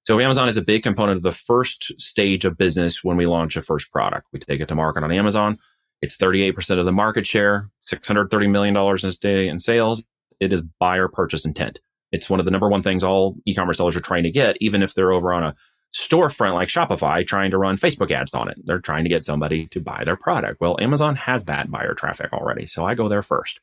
[0.09, 3.57] So Amazon is a big component of the first stage of business when we launch
[3.57, 4.27] a first product.
[4.33, 5.57] We take it to market on Amazon.
[6.03, 10.05] It's 38% of the market share, $630 million in day in sales.
[10.41, 11.79] It is buyer purchase intent.
[12.11, 14.83] It's one of the number one things all e-commerce sellers are trying to get, even
[14.83, 15.55] if they're over on a
[15.97, 18.59] storefront like Shopify trying to run Facebook ads on it.
[18.65, 20.61] They're trying to get somebody to buy their product.
[20.61, 22.67] Well, Amazon has that buyer traffic already.
[22.67, 23.61] So I go there first.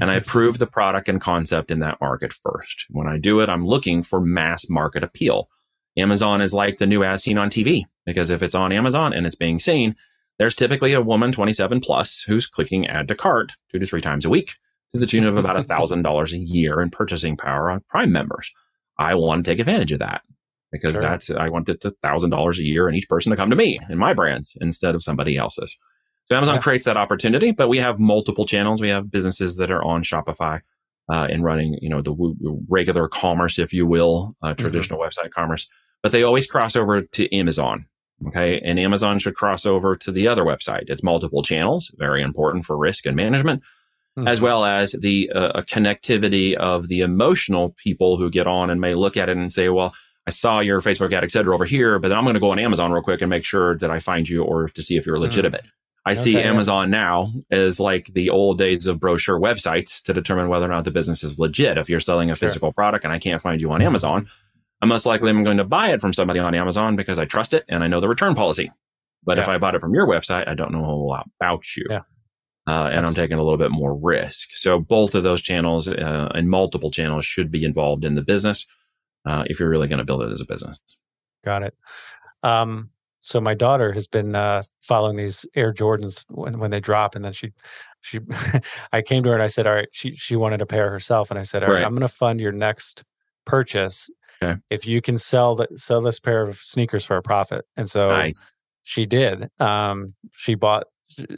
[0.00, 2.86] and I prove the product and concept in that market first.
[2.90, 5.48] When I do it, I'm looking for mass market appeal.
[5.96, 9.26] Amazon is like the new as seen on TV because if it's on Amazon and
[9.26, 9.96] it's being seen,
[10.38, 14.24] there's typically a woman 27 plus who's clicking add to cart two to three times
[14.24, 14.54] a week
[14.94, 18.52] to the tune of about $1,000 a year in purchasing power on Prime members.
[18.98, 20.22] I want to take advantage of that
[20.72, 21.02] because sure.
[21.02, 23.78] that's, I want it to $1,000 a year and each person to come to me
[23.88, 25.76] and my brands instead of somebody else's.
[26.26, 26.60] So Amazon yeah.
[26.60, 28.80] creates that opportunity, but we have multiple channels.
[28.80, 30.60] We have businesses that are on Shopify
[31.10, 32.14] uh, and running, you know, the
[32.68, 34.60] regular commerce, if you will, uh, mm-hmm.
[34.60, 35.08] traditional mm-hmm.
[35.08, 35.68] website commerce,
[36.02, 37.86] but they always cross over to Amazon.
[38.26, 38.60] Okay.
[38.60, 40.84] And Amazon should cross over to the other website.
[40.88, 43.62] It's multiple channels, very important for risk and management,
[44.18, 44.26] mm-hmm.
[44.26, 48.94] as well as the uh, connectivity of the emotional people who get on and may
[48.94, 49.94] look at it and say, well,
[50.28, 52.50] I saw your Facebook ad, et cetera, over here, but then I'm going to go
[52.50, 55.06] on Amazon real quick and make sure that I find you or to see if
[55.06, 55.22] you're mm.
[55.22, 55.62] legitimate.
[55.62, 56.04] Mm-hmm.
[56.04, 57.00] I okay, see Amazon yeah.
[57.00, 60.90] now as like the old days of brochure websites to determine whether or not the
[60.90, 61.78] business is legit.
[61.78, 62.46] If you're selling a sure.
[62.46, 63.86] physical product and I can't find you on mm-hmm.
[63.86, 64.28] Amazon,
[64.82, 67.54] I'm most likely I'm going to buy it from somebody on Amazon because I trust
[67.54, 68.70] it and I know the return policy.
[69.24, 69.44] But yeah.
[69.44, 71.86] if I bought it from your website, I don't know a whole lot about you.
[71.88, 72.02] Yeah.
[72.66, 74.50] Uh, and I'm taking a little bit more risk.
[74.52, 78.66] So both of those channels uh, and multiple channels should be involved in the business
[79.28, 80.80] uh, if you're really going to build it as a business.
[81.44, 81.74] Got it.
[82.42, 87.14] Um, so my daughter has been uh, following these Air Jordans when, when they drop,
[87.14, 87.52] and then she,
[88.00, 88.20] she,
[88.92, 91.30] I came to her and I said, "All right," she she wanted a pair herself,
[91.30, 91.84] and I said, "All right, right.
[91.84, 93.04] I'm going to fund your next
[93.44, 94.08] purchase
[94.42, 94.58] okay.
[94.70, 97.64] if you can sell the, sell this pair of sneakers for a profit.
[97.76, 98.46] And so nice.
[98.84, 99.50] she did.
[99.60, 100.84] Um, she bought.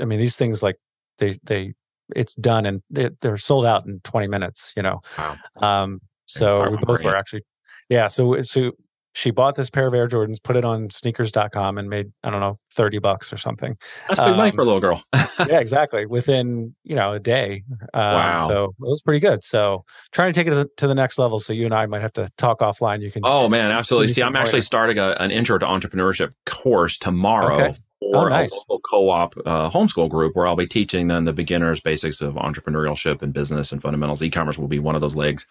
[0.00, 0.76] I mean, these things like
[1.18, 1.74] they they
[2.14, 4.72] it's done and they, are sold out in 20 minutes.
[4.76, 5.00] You know.
[5.18, 5.36] Wow.
[5.56, 7.42] Um, so we both were actually,
[7.90, 8.06] yeah.
[8.06, 8.72] So so
[9.12, 12.40] she bought this pair of Air Jordans, put it on sneakers.com and made, I don't
[12.40, 13.76] know, 30 bucks or something.
[14.08, 15.02] That's big um, money for a little girl.
[15.14, 16.06] yeah, exactly.
[16.06, 17.64] Within, you know, a day.
[17.92, 18.48] Um, wow.
[18.48, 19.42] So it was pretty good.
[19.42, 21.38] So trying to take it to the next level.
[21.38, 23.02] So you and I might have to talk offline.
[23.02, 23.22] You can.
[23.24, 23.72] Oh, man.
[23.72, 24.08] Absolutely.
[24.08, 27.54] See, I'm actually starting a, an intro to entrepreneurship course tomorrow.
[27.54, 27.74] Okay.
[28.00, 28.50] For oh, nice.
[28.52, 32.34] a local co-op uh, homeschool group where I'll be teaching them the beginners basics of
[32.34, 34.22] entrepreneurship and business and fundamentals.
[34.22, 35.46] E-commerce will be one of those legs.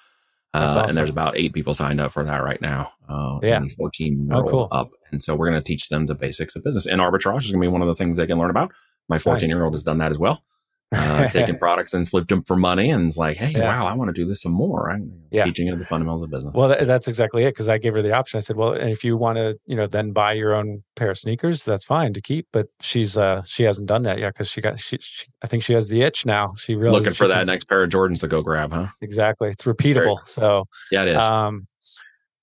[0.53, 0.85] Uh, awesome.
[0.85, 2.91] And there's about eight people signed up for that right now.
[3.07, 3.61] Uh, yeah.
[3.77, 4.67] 14 oh, cool.
[4.71, 4.89] up.
[5.11, 6.85] And so we're going to teach them the basics of business.
[6.85, 8.71] And arbitrage is going to be one of the things they can learn about.
[9.07, 9.55] My 14 nice.
[9.55, 10.43] year old has done that as well
[10.91, 13.67] uh, taking products and flipped them for money and it's like hey yeah.
[13.67, 14.91] wow i want to do this some more.
[14.91, 15.43] I'm yeah.
[15.43, 16.53] teaching her the fundamentals of business.
[16.55, 18.37] Well that, that's exactly it because i gave her the option.
[18.37, 21.17] I said well if you want to you know then buy your own pair of
[21.17, 24.61] sneakers that's fine to keep but she's uh she hasn't done that yet because she
[24.61, 26.53] got she, she, i think she has the itch now.
[26.57, 28.87] She really looking for that can, next pair of jordans to go grab huh?
[29.01, 29.49] Exactly.
[29.49, 31.17] It's repeatable Very, so yeah it is.
[31.17, 31.67] um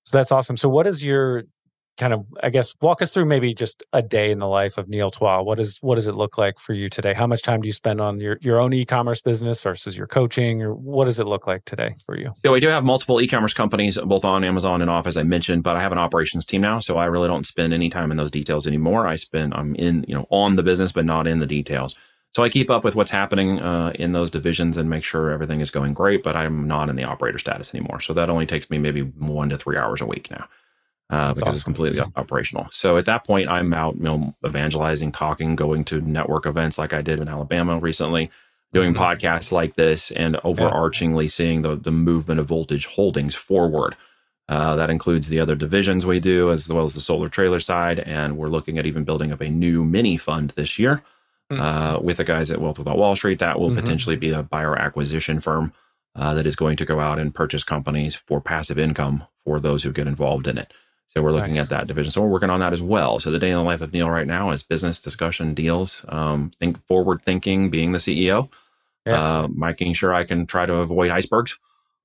[0.07, 0.55] so that's awesome.
[0.55, 1.43] So what is your
[1.97, 4.87] kind of i guess walk us through maybe just a day in the life of
[4.87, 5.43] neil twa.
[5.43, 7.13] What is what does it look like for you today?
[7.13, 10.61] How much time do you spend on your, your own e-commerce business versus your coaching
[10.61, 12.33] or what does it look like today for you?
[12.45, 15.63] So we do have multiple e-commerce companies both on amazon and off as i mentioned
[15.63, 18.17] but i have an operations team now so i really don't spend any time in
[18.17, 19.07] those details anymore.
[19.07, 21.95] I spend i'm in you know on the business but not in the details.
[22.35, 25.59] So I keep up with what's happening uh, in those divisions and make sure everything
[25.59, 27.99] is going great, but I'm not in the operator status anymore.
[27.99, 30.47] So that only takes me maybe one to three hours a week now
[31.09, 31.55] uh, because awesome.
[31.55, 32.67] it's completely operational.
[32.71, 36.93] So at that point, I'm out, you know, evangelizing, talking, going to network events like
[36.93, 38.29] I did in Alabama recently,
[38.73, 39.03] doing mm-hmm.
[39.03, 41.29] podcasts like this, and overarchingly yeah.
[41.29, 43.95] seeing the the movement of Voltage Holdings forward.
[44.49, 47.99] Uh, that includes the other divisions we do, as well as the solar trailer side,
[47.99, 51.03] and we're looking at even building up a new mini fund this year
[51.51, 51.61] mm-hmm.
[51.61, 53.39] uh, with the guys at Wealth Without Wall Street.
[53.39, 53.79] That will mm-hmm.
[53.79, 55.73] potentially be a buyer acquisition firm.
[56.15, 59.83] Uh, that is going to go out and purchase companies for passive income for those
[59.83, 60.73] who get involved in it.
[61.09, 61.63] So we're looking nice.
[61.63, 62.11] at that division.
[62.11, 63.19] So we're working on that as well.
[63.19, 66.51] So the day in the life of Neil right now is business discussion, deals, um,
[66.59, 68.49] think forward thinking, being the CEO,
[69.05, 69.43] yeah.
[69.43, 71.57] uh, making sure I can try to avoid icebergs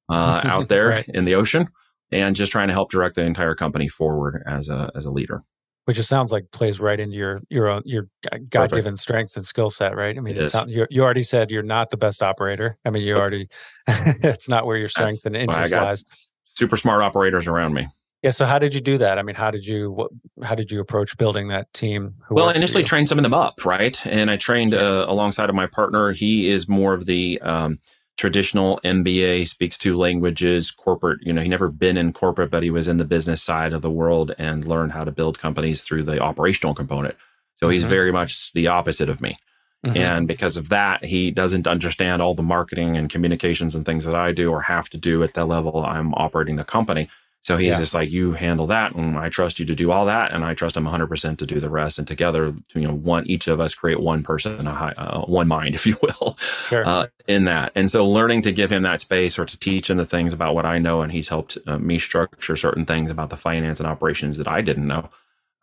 [0.09, 1.09] uh, out there right.
[1.09, 1.69] in the ocean,
[2.13, 5.43] and just trying to help direct the entire company forward as a as a leader.
[5.85, 8.07] Which it sounds like plays right into your your own your
[8.51, 10.17] God given strengths and skill set, right?
[10.17, 12.79] I mean, it you, you already said you're not the best operator.
[12.85, 13.49] I mean, you already
[13.89, 16.05] it's not where your strength That's, and interest lies.
[16.45, 17.89] Super smart operators around me.
[18.23, 18.31] Yeah.
[18.31, 19.19] So how did you do that?
[19.19, 20.11] I mean, how did you what,
[20.43, 22.15] how did you approach building that team?
[22.31, 24.05] well, I initially trained some of them up, right?
[24.07, 26.13] And I trained uh, alongside of my partner.
[26.13, 27.79] He is more of the um,
[28.17, 31.21] traditional MBA, speaks two languages, corporate.
[31.23, 33.83] You know, he never been in corporate, but he was in the business side of
[33.83, 37.17] the world and learned how to build companies through the operational component.
[37.57, 37.73] So mm-hmm.
[37.73, 39.37] he's very much the opposite of me.
[39.85, 39.97] Mm-hmm.
[39.97, 44.15] And because of that, he doesn't understand all the marketing and communications and things that
[44.15, 47.09] I do or have to do at the level I'm operating the company.
[47.43, 47.79] So he's yeah.
[47.79, 50.55] just like, you handle that, and I trust you to do all that, and I
[50.55, 51.99] trust him 100% to do the rest.
[51.99, 55.49] And together, you know, one each of us create one person, a high, uh, one
[55.49, 56.37] mind, if you will,
[56.69, 56.87] sure.
[56.87, 57.73] uh, in that.
[57.75, 60.55] And so, learning to give him that space or to teach him the things about
[60.55, 63.89] what I know, and he's helped uh, me structure certain things about the finance and
[63.89, 65.11] operations that I didn't know,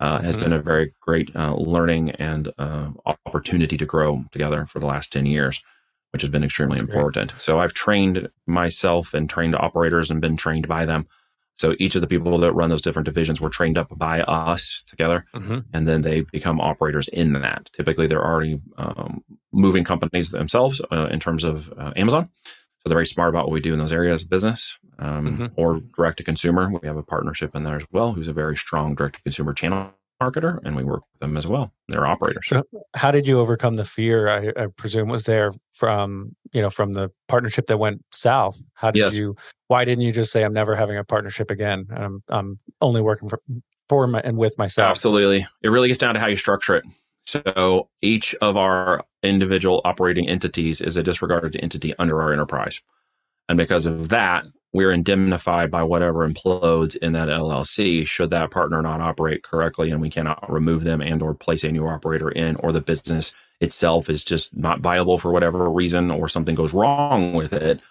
[0.01, 0.43] uh, has mm-hmm.
[0.43, 2.89] been a very great uh, learning and uh,
[3.25, 5.63] opportunity to grow together for the last 10 years
[6.11, 7.31] which has been extremely That's important.
[7.33, 7.41] Great.
[7.43, 11.07] So I've trained myself and trained operators and been trained by them
[11.59, 14.81] so each of the people that run those different divisions were trained up by us
[14.87, 15.59] together, mm-hmm.
[15.73, 17.69] and then they become operators in that.
[17.73, 22.29] Typically, they're already um, moving companies themselves uh, in terms of uh, Amazon.
[22.45, 25.45] So they're very smart about what we do in those areas of business um, mm-hmm.
[25.57, 26.71] or direct to consumer.
[26.81, 29.53] We have a partnership in there as well, who's a very strong direct to consumer
[29.53, 31.71] channel marketer, and we work with them as well.
[31.87, 32.47] They're operators.
[32.47, 32.63] So,
[32.95, 34.27] how did you overcome the fear?
[34.27, 38.61] I, I, presume was there from you know from the partnership that went south.
[38.73, 39.15] How did yes.
[39.15, 39.35] you?
[39.67, 41.87] Why didn't you just say, "I'm never having a partnership again.
[41.95, 43.41] I'm I'm only working for
[43.87, 44.89] for my, and with myself"?
[44.89, 45.47] Absolutely.
[45.63, 46.85] It really gets down to how you structure it.
[47.25, 52.81] So each of our individual operating entities is a disregarded entity under our enterprise.
[53.47, 58.81] And because of that, we're indemnified by whatever implodes in that LLC should that partner
[58.81, 62.55] not operate correctly and we cannot remove them and or place a new operator in
[62.57, 67.33] or the business itself is just not viable for whatever reason or something goes wrong
[67.33, 67.81] with it.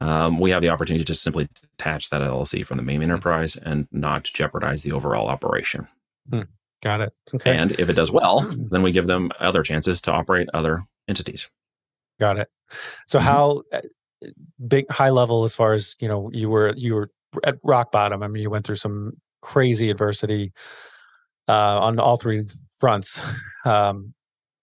[0.00, 3.56] Um, we have the opportunity to just simply detach that LLC from the main enterprise
[3.56, 5.88] and not jeopardize the overall operation.
[6.30, 6.42] Hmm.
[6.82, 7.12] Got it.
[7.34, 7.54] Okay.
[7.56, 11.50] And if it does well, then we give them other chances to operate other entities.
[12.18, 12.48] Got it.
[13.06, 13.28] So mm-hmm.
[13.28, 13.62] how
[14.66, 17.10] big high level as far as you know you were you were
[17.44, 18.22] at rock bottom.
[18.22, 19.12] I mean you went through some
[19.42, 20.52] crazy adversity
[21.48, 22.46] uh, on all three
[22.78, 23.22] fronts.
[23.66, 24.14] Um,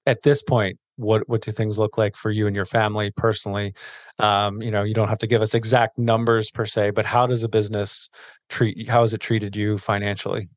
[0.07, 3.75] at this point what what do things look like for you and your family personally?
[4.17, 7.27] Um, you know you don't have to give us exact numbers per se but how
[7.27, 8.09] does a business
[8.49, 10.49] treat how has it treated you financially?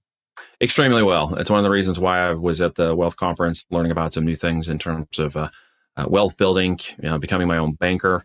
[0.63, 1.35] Extremely well.
[1.35, 4.25] It's one of the reasons why i was at the wealth conference learning about some
[4.25, 5.51] new things in terms of uh,
[5.99, 8.25] uh, wealth building you know, becoming my own banker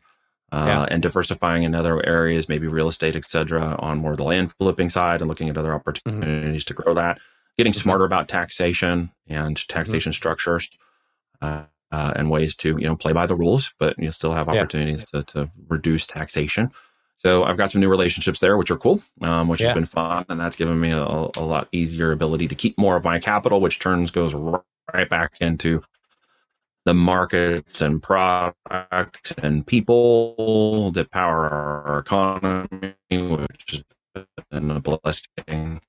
[0.56, 0.86] uh, yeah.
[0.90, 4.88] and diversifying in other areas, maybe real estate, etc., on more of the land flipping
[4.88, 5.76] side and looking at other mm-hmm.
[5.76, 6.68] opportunities mm-hmm.
[6.68, 7.20] to grow that.
[7.58, 7.82] Getting mm-hmm.
[7.82, 9.78] smarter about taxation and mm-hmm.
[9.78, 10.16] taxation mm-hmm.
[10.16, 10.70] structures,
[11.42, 14.48] uh, uh, and ways to you know play by the rules, but you still have
[14.48, 15.22] opportunities yeah.
[15.22, 16.72] to, to reduce taxation.
[17.18, 19.68] So I've got some new relationships there, which are cool, um, which yeah.
[19.68, 22.96] has been fun, and that's given me a, a, lot easier ability to keep more
[22.96, 25.84] of my capital, which turns goes right back into
[26.86, 33.84] the markets and products and people that power our economy, which
[34.52, 35.82] been a blessing,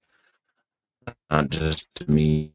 [1.31, 2.53] not just to me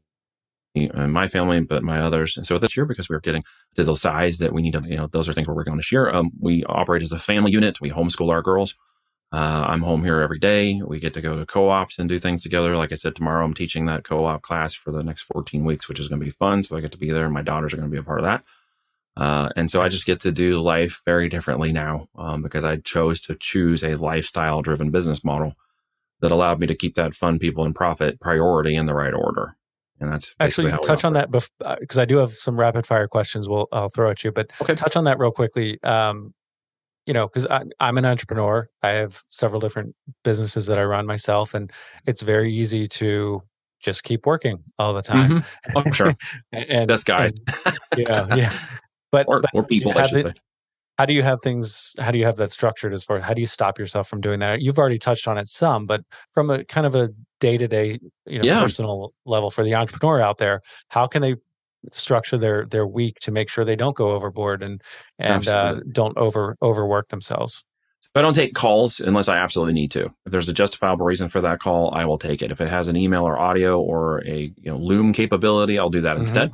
[0.74, 2.36] and my family, but my others.
[2.36, 3.44] And so this year, because we are getting
[3.76, 5.76] to the size that we need to, you know, those are things we're working on
[5.76, 6.10] this year.
[6.10, 7.80] Um, we operate as a family unit.
[7.80, 8.74] We homeschool our girls.
[9.32, 10.82] Uh, I'm home here every day.
[10.84, 12.76] We get to go to co-ops and do things together.
[12.76, 15.98] Like I said, tomorrow I'm teaching that co-op class for the next 14 weeks, which
[15.98, 16.62] is going to be fun.
[16.62, 18.20] So I get to be there, and my daughters are going to be a part
[18.20, 18.44] of that.
[19.16, 22.76] Uh, and so I just get to do life very differently now um, because I
[22.76, 25.54] chose to choose a lifestyle-driven business model
[26.20, 29.56] that allowed me to keep that fun, people, and profit priority in the right order.
[29.98, 33.48] And that's actually touch on that because uh, I do have some rapid fire questions.
[33.48, 34.74] We'll I'll throw at you, but okay.
[34.74, 35.80] touch on that real quickly.
[35.84, 36.34] Um,
[37.06, 37.46] you know, because
[37.80, 38.68] I'm an entrepreneur.
[38.82, 39.94] I have several different
[40.24, 41.70] businesses that I run myself, and
[42.06, 43.42] it's very easy to
[43.80, 45.42] just keep working all the time.
[45.42, 45.76] Mm-hmm.
[45.76, 46.14] Oh, sure.
[46.52, 47.32] and that's guys.
[47.64, 48.52] and, yeah, yeah.
[49.10, 50.34] But or, but or people, I should say.
[50.98, 51.94] How do you have things?
[51.98, 53.18] How do you have that structured as far?
[53.18, 54.60] How do you stop yourself from doing that?
[54.60, 57.98] You've already touched on it some, but from a kind of a day to day,
[58.26, 58.60] you know, yeah.
[58.60, 61.36] personal level for the entrepreneur out there, how can they
[61.90, 64.82] structure their their week to make sure they don't go overboard and
[65.18, 67.64] and uh, don't over overwork themselves.
[68.14, 70.04] I don't take calls unless I absolutely need to.
[70.26, 72.50] If there's a justifiable reason for that call, I will take it.
[72.50, 76.02] If it has an email or audio or a you know Loom capability, I'll do
[76.02, 76.20] that mm-hmm.
[76.20, 76.52] instead.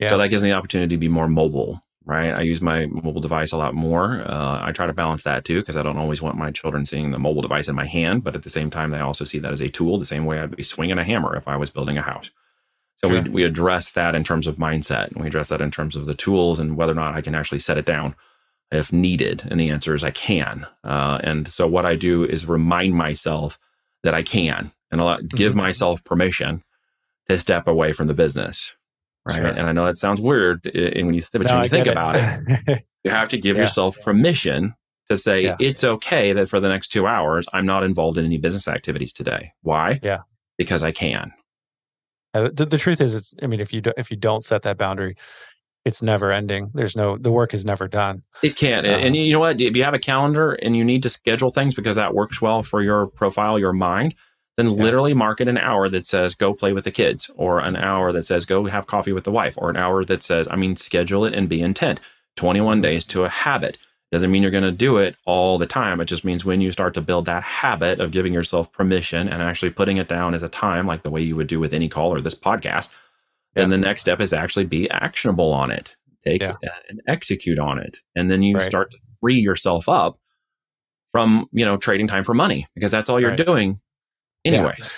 [0.00, 0.10] Yeah.
[0.10, 2.30] So that gives me the opportunity to be more mobile, right?
[2.30, 4.22] I use my mobile device a lot more.
[4.26, 7.12] Uh, I try to balance that too because I don't always want my children seeing
[7.12, 9.52] the mobile device in my hand, but at the same time, they also see that
[9.52, 11.96] as a tool, the same way I'd be swinging a hammer if I was building
[11.96, 12.30] a house.
[13.06, 13.22] So sure.
[13.22, 16.06] we, we address that in terms of mindset and we address that in terms of
[16.06, 18.14] the tools and whether or not I can actually set it down
[18.70, 19.42] if needed.
[19.50, 20.66] And the answer is I can.
[20.82, 23.58] Uh, and so what I do is remind myself
[24.02, 25.62] that I can and allow, give mm-hmm.
[25.62, 26.62] myself permission
[27.28, 28.74] to step away from the business.
[29.26, 29.36] Right.
[29.36, 29.46] Sure.
[29.46, 30.66] And I know that sounds weird.
[30.66, 33.62] And when you, but no, when you think about it, you have to give yeah.
[33.62, 34.74] yourself permission
[35.10, 35.56] to say yeah.
[35.60, 39.12] it's okay that for the next two hours, I'm not involved in any business activities
[39.12, 39.52] today.
[39.62, 40.00] Why?
[40.02, 40.22] Yeah.
[40.58, 41.32] Because I can.
[42.36, 43.34] Uh, the, the, truth is, it's.
[43.42, 45.16] I mean, if you do, if you don't set that boundary,
[45.84, 46.70] it's never ending.
[46.74, 48.22] There's no the work is never done.
[48.42, 48.86] It can't.
[48.86, 49.60] Um, and you know what?
[49.60, 52.62] If you have a calendar and you need to schedule things because that works well
[52.62, 54.14] for your profile, your mind,
[54.56, 54.82] then yeah.
[54.82, 58.26] literally market an hour that says go play with the kids or an hour that
[58.26, 61.24] says go have coffee with the wife or an hour that says i mean schedule
[61.24, 62.00] it and be intent
[62.36, 63.78] 21 days to a habit
[64.16, 66.72] doesn't mean you're going to do it all the time it just means when you
[66.72, 70.42] start to build that habit of giving yourself permission and actually putting it down as
[70.42, 72.90] a time like the way you would do with any call or this podcast
[73.54, 73.62] yeah.
[73.62, 76.54] and the next step is actually be actionable on it take yeah.
[76.62, 78.64] it and execute on it and then you right.
[78.64, 80.18] start to free yourself up
[81.12, 83.46] from you know trading time for money because that's all you're right.
[83.46, 83.80] doing
[84.44, 84.76] anyways.
[84.80, 84.88] Yeah.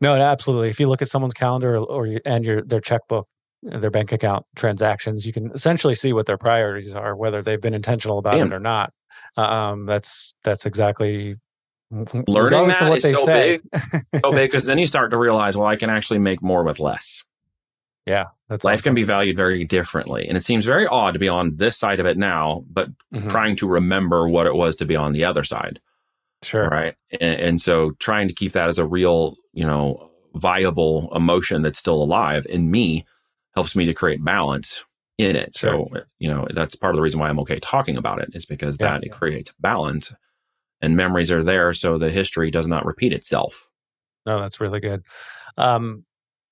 [0.00, 0.68] No, absolutely.
[0.68, 3.26] If you look at someone's calendar or, or and your their checkbook,
[3.66, 7.74] their bank account transactions, you can essentially see what their priorities are, whether they've been
[7.74, 8.52] intentional about Damn.
[8.52, 8.92] it or not.
[9.36, 11.36] Um, that's that's exactly
[11.90, 13.60] learning that is so say.
[13.72, 13.92] big,
[14.22, 16.80] so big because then you start to realize, well, I can actually make more with
[16.80, 17.22] less.
[18.06, 18.90] Yeah, that's life awesome.
[18.90, 21.98] can be valued very differently, and it seems very odd to be on this side
[21.98, 23.28] of it now, but mm-hmm.
[23.28, 25.80] trying to remember what it was to be on the other side.
[26.42, 26.68] Sure.
[26.68, 26.94] Right.
[27.20, 31.78] And, and, so trying to keep that as a real, you know, viable emotion that's
[31.78, 33.04] still alive in me
[33.56, 34.84] helps me to create balance
[35.18, 35.56] in it.
[35.56, 35.88] Sure.
[35.92, 38.44] So, you know, that's part of the reason why I'm okay talking about it is
[38.44, 39.10] because yeah, that yeah.
[39.10, 40.14] it creates balance
[40.82, 41.72] and memories are there.
[41.72, 43.68] So the history does not repeat itself.
[44.26, 45.02] No, that's really good.
[45.56, 46.04] Um,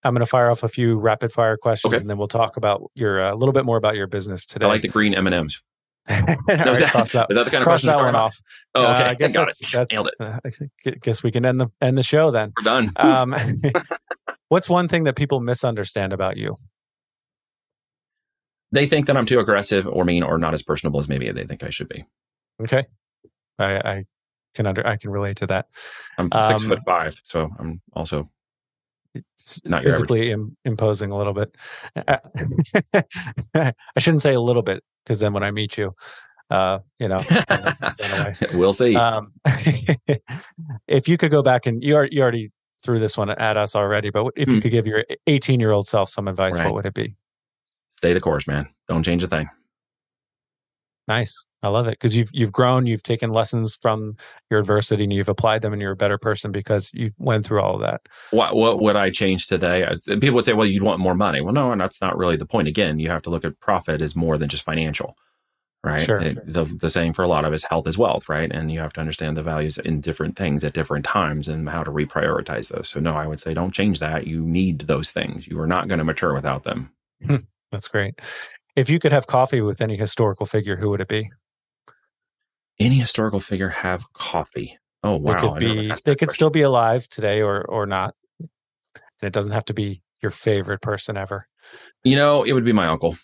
[0.02, 2.00] I'm going to fire off a few rapid fire questions okay.
[2.00, 4.66] and then we'll talk about your uh, a little bit more about your business today.
[4.66, 5.60] I like the green M&Ms.
[6.10, 6.16] no,
[6.48, 8.36] is, that, cross that, is that the kind of cross that one off?
[8.74, 9.02] Oh, okay.
[9.02, 9.72] Uh, I guess Got that's, it.
[9.72, 10.20] That's, Nailed it.
[10.20, 12.52] Uh, guess we can end the end the show then.
[12.58, 12.92] We're done.
[12.96, 13.34] Um,
[14.48, 16.56] what's one thing that people misunderstand about you?
[18.72, 21.46] They think that I'm too aggressive or mean or not as personable as maybe they
[21.46, 22.04] think I should be.
[22.60, 22.84] Okay,
[23.58, 24.04] I, I
[24.54, 25.66] can under I can relate to that.
[26.18, 28.30] I'm six um, foot five, so I'm also
[29.64, 31.54] not physically Im- imposing a little bit.
[31.96, 35.94] I shouldn't say a little bit because then when I meet you,
[36.50, 37.20] uh, you know,
[38.54, 38.96] we'll see.
[38.96, 39.32] Um,
[40.86, 42.50] if you could go back and you, are, you already
[42.82, 44.60] threw this one at us already, but if you hmm.
[44.60, 46.66] could give your 18 year old self some advice, right.
[46.66, 47.14] what would it be?
[48.04, 48.68] Stay the course, man.
[48.86, 49.48] Don't change a thing.
[51.08, 51.46] Nice.
[51.62, 54.18] I love it because you've you've grown, you've taken lessons from
[54.50, 57.62] your adversity and you've applied them and you're a better person because you went through
[57.62, 58.02] all of that.
[58.30, 59.88] What what would I change today?
[60.06, 61.40] People would say, well, you'd want more money.
[61.40, 62.68] Well, no, and that's not really the point.
[62.68, 65.16] Again, you have to look at profit as more than just financial.
[65.82, 66.02] Right.
[66.02, 66.18] Sure.
[66.18, 68.52] It, the, the saying for a lot of us, health is wealth, right?
[68.52, 71.84] And you have to understand the values in different things at different times and how
[71.84, 72.90] to reprioritize those.
[72.90, 74.26] So no, I would say don't change that.
[74.26, 75.46] You need those things.
[75.46, 76.90] You are not going to mature without them.
[77.26, 77.36] Hmm.
[77.74, 78.14] That's great.
[78.76, 81.28] If you could have coffee with any historical figure, who would it be?
[82.78, 84.78] Any historical figure have coffee?
[85.02, 85.34] Oh wow!
[85.34, 85.92] They could be.
[86.04, 88.14] They could still be alive today, or or not.
[88.38, 88.48] And
[89.22, 91.48] it doesn't have to be your favorite person ever.
[92.04, 93.16] You know, it would be my uncle.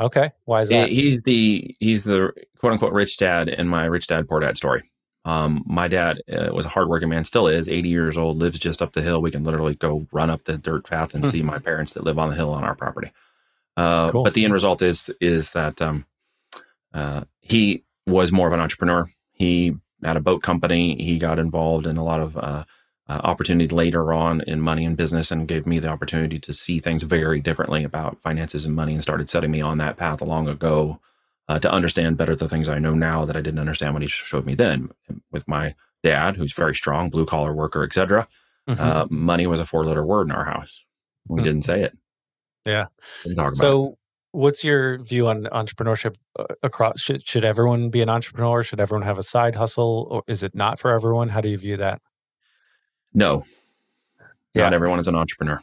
[0.00, 0.90] Okay, why is that?
[0.90, 4.90] He's the he's the quote unquote rich dad in my rich dad poor dad story.
[5.24, 8.80] Um, my dad uh, was a hardworking man, still is, 80 years old, lives just
[8.80, 9.20] up the hill.
[9.20, 11.30] We can literally go run up the dirt path and hmm.
[11.30, 13.10] see my parents that live on the hill on our property.
[13.76, 14.24] Uh, cool.
[14.24, 16.06] But the end result is is that um,
[16.94, 19.08] uh, he was more of an entrepreneur.
[19.32, 20.96] He had a boat company.
[21.02, 22.64] He got involved in a lot of uh,
[23.08, 26.80] uh, opportunity later on in money and business, and gave me the opportunity to see
[26.80, 30.48] things very differently about finances and money, and started setting me on that path long
[30.48, 31.00] ago
[31.48, 34.08] uh, to understand better the things I know now that I didn't understand when he
[34.08, 34.90] showed me then.
[35.30, 38.26] With my dad, who's very strong, blue collar worker, etc.
[38.68, 38.82] Mm-hmm.
[38.82, 40.82] Uh, money was a four letter word in our house.
[41.28, 41.44] We mm-hmm.
[41.44, 41.96] didn't say it.
[42.66, 42.86] Yeah.
[43.54, 43.96] So,
[44.32, 47.00] what's your view on entrepreneurship uh, across?
[47.00, 48.62] Should should everyone be an entrepreneur?
[48.62, 51.28] Should everyone have a side hustle, or is it not for everyone?
[51.28, 52.00] How do you view that?
[53.14, 53.44] No,
[54.54, 54.64] yeah.
[54.64, 55.60] not everyone is an entrepreneur.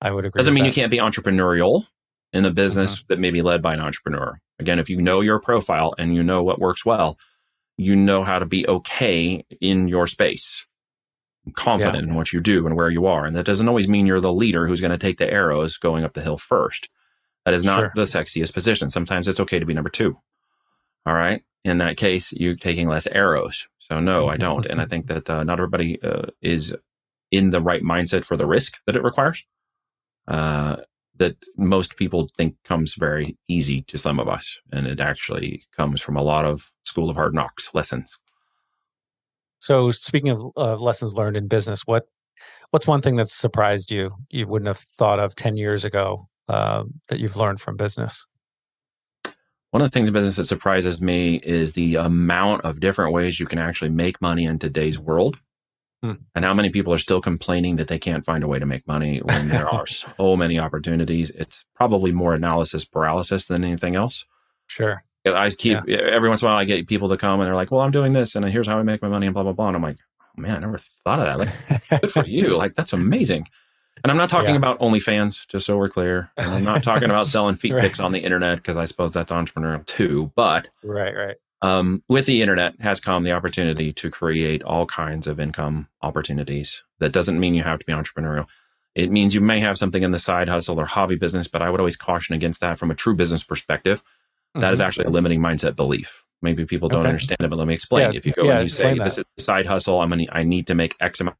[0.00, 0.38] I would agree.
[0.38, 0.68] Doesn't mean that.
[0.68, 1.86] you can't be entrepreneurial
[2.32, 3.06] in a business mm-hmm.
[3.08, 4.38] that may be led by an entrepreneur.
[4.58, 7.18] Again, if you know your profile and you know what works well,
[7.76, 10.64] you know how to be okay in your space
[11.54, 12.10] confident yeah.
[12.10, 13.24] in what you do and where you are.
[13.24, 16.04] And that doesn't always mean you're the leader who's going to take the arrows going
[16.04, 16.88] up the hill first.
[17.44, 17.92] That is not sure.
[17.94, 18.90] the sexiest position.
[18.90, 20.16] Sometimes it's okay to be number two.
[21.06, 21.42] All right.
[21.64, 23.68] In that case, you're taking less arrows.
[23.78, 24.66] So no, I don't.
[24.66, 26.72] And I think that uh, not everybody uh, is
[27.30, 29.44] in the right mindset for the risk that it requires.
[30.28, 30.76] Uh,
[31.16, 34.58] that most people think comes very easy to some of us.
[34.72, 38.18] And it actually comes from a lot of school of hard knocks lessons.
[39.62, 42.08] So, speaking of uh, lessons learned in business, what
[42.70, 46.82] what's one thing that's surprised you you wouldn't have thought of ten years ago uh,
[47.06, 48.26] that you've learned from business?
[49.70, 53.38] One of the things in business that surprises me is the amount of different ways
[53.38, 55.38] you can actually make money in today's world.
[56.02, 56.14] Hmm.
[56.34, 58.88] And how many people are still complaining that they can't find a way to make
[58.88, 59.86] money when there are
[60.18, 61.30] so many opportunities.
[61.30, 64.26] It's probably more analysis paralysis than anything else.
[64.66, 65.04] Sure.
[65.24, 65.98] I keep yeah.
[65.98, 67.92] every once in a while I get people to come and they're like, "Well, I'm
[67.92, 69.68] doing this, and here's how I make my money," and blah blah blah.
[69.68, 69.98] And I'm like,
[70.36, 71.38] oh, man, I never thought of that.
[71.38, 72.56] Like, good for you.
[72.62, 73.48] Like, that's amazing.
[74.04, 74.56] And I'm not talking yeah.
[74.56, 76.30] about OnlyFans, just so we're clear.
[76.36, 77.82] And I'm not talking about selling feet right.
[77.82, 80.32] pics on the internet because I suppose that's entrepreneurial too.
[80.34, 81.36] But right, right.
[81.60, 86.82] Um, with the internet has come the opportunity to create all kinds of income opportunities.
[86.98, 88.46] That doesn't mean you have to be entrepreneurial.
[88.94, 91.70] It means you may have something in the side hustle or hobby business, but I
[91.70, 94.02] would always caution against that from a true business perspective.
[94.54, 94.60] Mm-hmm.
[94.60, 94.86] That is mm-hmm.
[94.86, 96.24] actually a limiting mindset belief.
[96.42, 97.08] Maybe people don't okay.
[97.08, 98.12] understand it, but let me explain.
[98.12, 99.04] Yeah, if you go yeah, and you say, that.
[99.04, 100.00] "This is a side hustle.
[100.00, 101.36] I'm gonna, I need to make X amount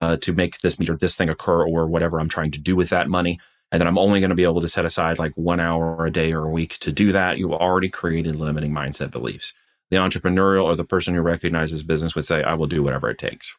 [0.00, 2.88] uh, to make this meter, this thing occur, or whatever I'm trying to do with
[2.88, 3.38] that money,"
[3.70, 6.10] and then I'm only going to be able to set aside like one hour a
[6.10, 7.36] day or a week to do that.
[7.36, 9.52] You've already created limiting mindset beliefs.
[9.90, 13.18] The entrepreneurial or the person who recognizes business would say, "I will do whatever it
[13.18, 13.54] takes.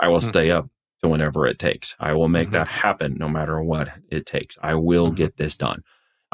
[0.00, 0.28] I will mm-hmm.
[0.30, 0.70] stay up
[1.02, 1.94] to whenever it takes.
[2.00, 2.54] I will make mm-hmm.
[2.54, 4.56] that happen no matter what it takes.
[4.62, 5.16] I will mm-hmm.
[5.16, 5.84] get this done."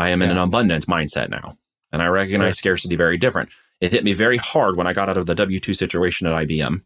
[0.02, 0.26] I am yeah.
[0.26, 1.58] in an abundance mindset now.
[1.92, 2.76] And I recognize sure.
[2.76, 3.50] scarcity very different.
[3.80, 6.32] It hit me very hard when I got out of the W 2 situation at
[6.32, 6.82] IBM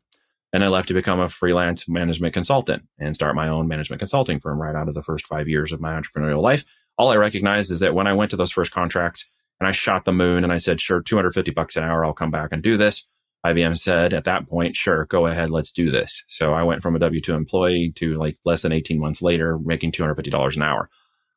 [0.53, 4.39] and I left to become a freelance management consultant and start my own management consulting
[4.39, 6.64] firm right out of the first five years of my entrepreneurial life.
[6.99, 9.27] All I recognized is that when I went to those first contracts
[9.61, 12.31] and I shot the moon and I said, sure, 250 bucks an hour, I'll come
[12.31, 13.07] back and do this.
[13.47, 16.23] IBM said at that point, sure, go ahead, let's do this.
[16.27, 19.59] So I went from a W 2 employee to like less than 18 months later,
[19.59, 20.91] making $250 an hour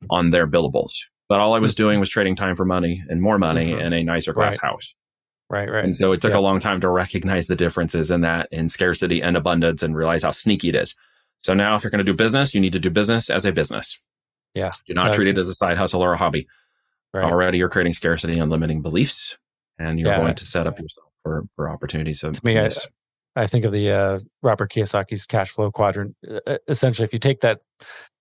[0.10, 0.94] on their billables.
[1.30, 3.80] But all I was doing was trading time for money and more money mm-hmm.
[3.80, 4.72] in a nicer glass right.
[4.72, 4.96] house.
[5.50, 5.84] Right, right.
[5.84, 6.40] And so it took yeah.
[6.40, 10.24] a long time to recognize the differences in that in scarcity and abundance and realize
[10.24, 10.96] how sneaky it is.
[11.40, 13.52] So now if you're going to do business, you need to do business as a
[13.52, 13.98] business.
[14.54, 14.72] Yeah.
[14.86, 16.48] You're not uh, treated as a side hustle or a hobby.
[17.14, 17.24] Right.
[17.24, 19.38] Already you're creating scarcity and limiting beliefs
[19.80, 20.18] and you're yeah.
[20.18, 22.20] going to set up yourself for, for opportunities.
[22.20, 22.70] So to me, I,
[23.36, 26.16] I think of the uh, Robert Kiyosaki's cash flow quadrant.
[26.68, 27.62] Essentially, if you take that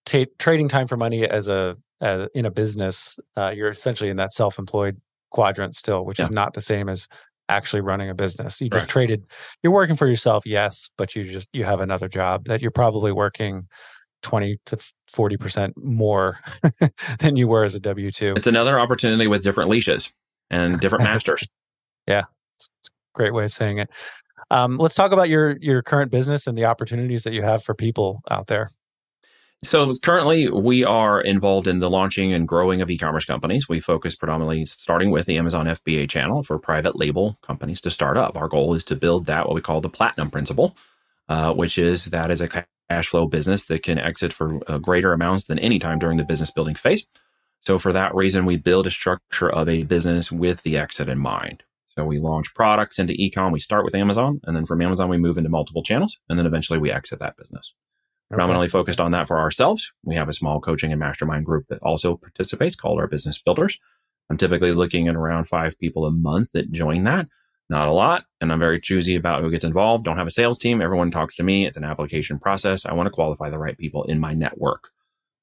[0.09, 4.17] t- trading time for money as a uh, in a business, uh, you're essentially in
[4.17, 5.01] that self-employed
[5.31, 6.25] quadrant still, which yeah.
[6.25, 7.09] is not the same as
[7.49, 8.61] actually running a business.
[8.61, 8.89] You just right.
[8.89, 9.27] traded.
[9.63, 13.13] You're working for yourself, yes, but you just you have another job that you're probably
[13.13, 13.67] working
[14.23, 14.79] 20 to
[15.13, 16.39] 40 percent more
[17.19, 18.35] than you were as a W two.
[18.37, 20.13] It's another opportunity with different leashes
[20.51, 21.47] and different masters.
[22.07, 22.23] yeah,
[22.55, 23.91] it's, it's, a great way of saying it.
[24.51, 27.75] Um, let's talk about your your current business and the opportunities that you have for
[27.75, 28.71] people out there.
[29.65, 33.69] So currently, we are involved in the launching and growing of e-commerce companies.
[33.69, 38.17] We focus predominantly starting with the Amazon FBA channel for private label companies to start
[38.17, 38.37] up.
[38.37, 40.77] Our goal is to build that what we call the platinum principle,
[41.29, 42.47] uh, which is that is a
[42.89, 46.25] cash flow business that can exit for uh, greater amounts than any time during the
[46.25, 47.05] business building phase.
[47.63, 51.19] So for that reason, we build a structure of a business with the exit in
[51.19, 51.65] mind.
[51.97, 53.51] So we launch products into ecom.
[53.51, 56.47] We start with Amazon, and then from Amazon we move into multiple channels, and then
[56.47, 57.75] eventually we exit that business
[58.31, 58.73] predominantly okay.
[58.73, 59.93] focused on that for ourselves.
[60.05, 63.79] We have a small coaching and mastermind group that also participates called our business builders.
[64.31, 67.29] I'm typically looking at around five people a month that join that.
[67.71, 68.25] Not a lot.
[68.41, 70.05] And I'm very choosy about who gets involved.
[70.05, 70.81] Don't have a sales team.
[70.81, 71.67] Everyone talks to me.
[71.67, 72.87] It's an application process.
[72.87, 74.89] I want to qualify the right people in my network.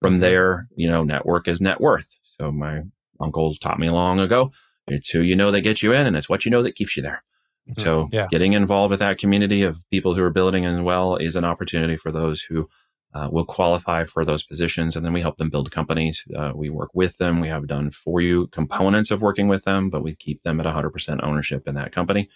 [0.02, 2.16] From there, you know, network is net worth.
[2.24, 2.84] So my
[3.20, 4.52] uncles taught me long ago.
[4.88, 6.96] It's who you know that gets you in and it's what you know that keeps
[6.96, 7.24] you there.
[7.70, 7.82] Mm-hmm.
[7.82, 8.28] So yeah.
[8.30, 11.98] getting involved with that community of people who are building as well is an opportunity
[11.98, 12.70] for those who
[13.16, 14.96] uh, will qualify for those positions.
[14.96, 16.24] And then we help them build companies.
[16.36, 17.40] Uh, we work with them.
[17.40, 20.66] We have done for you components of working with them, but we keep them at
[20.66, 22.30] 100% ownership in that company.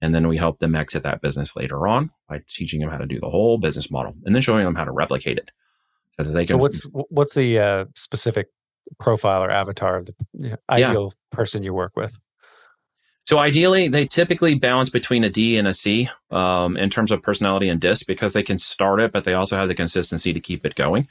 [0.00, 3.06] And then we help them exit that business later on by teaching them how to
[3.06, 5.50] do the whole business model and then showing them how to replicate it.
[6.16, 6.54] So that they can.
[6.54, 8.48] So what's what's the uh, specific
[8.98, 11.36] profile or avatar of the ideal yeah.
[11.36, 12.20] person you work with?
[13.28, 17.22] So ideally, they typically balance between a D and a C um, in terms of
[17.22, 20.40] personality and disc because they can start it, but they also have the consistency to
[20.40, 21.06] keep it going.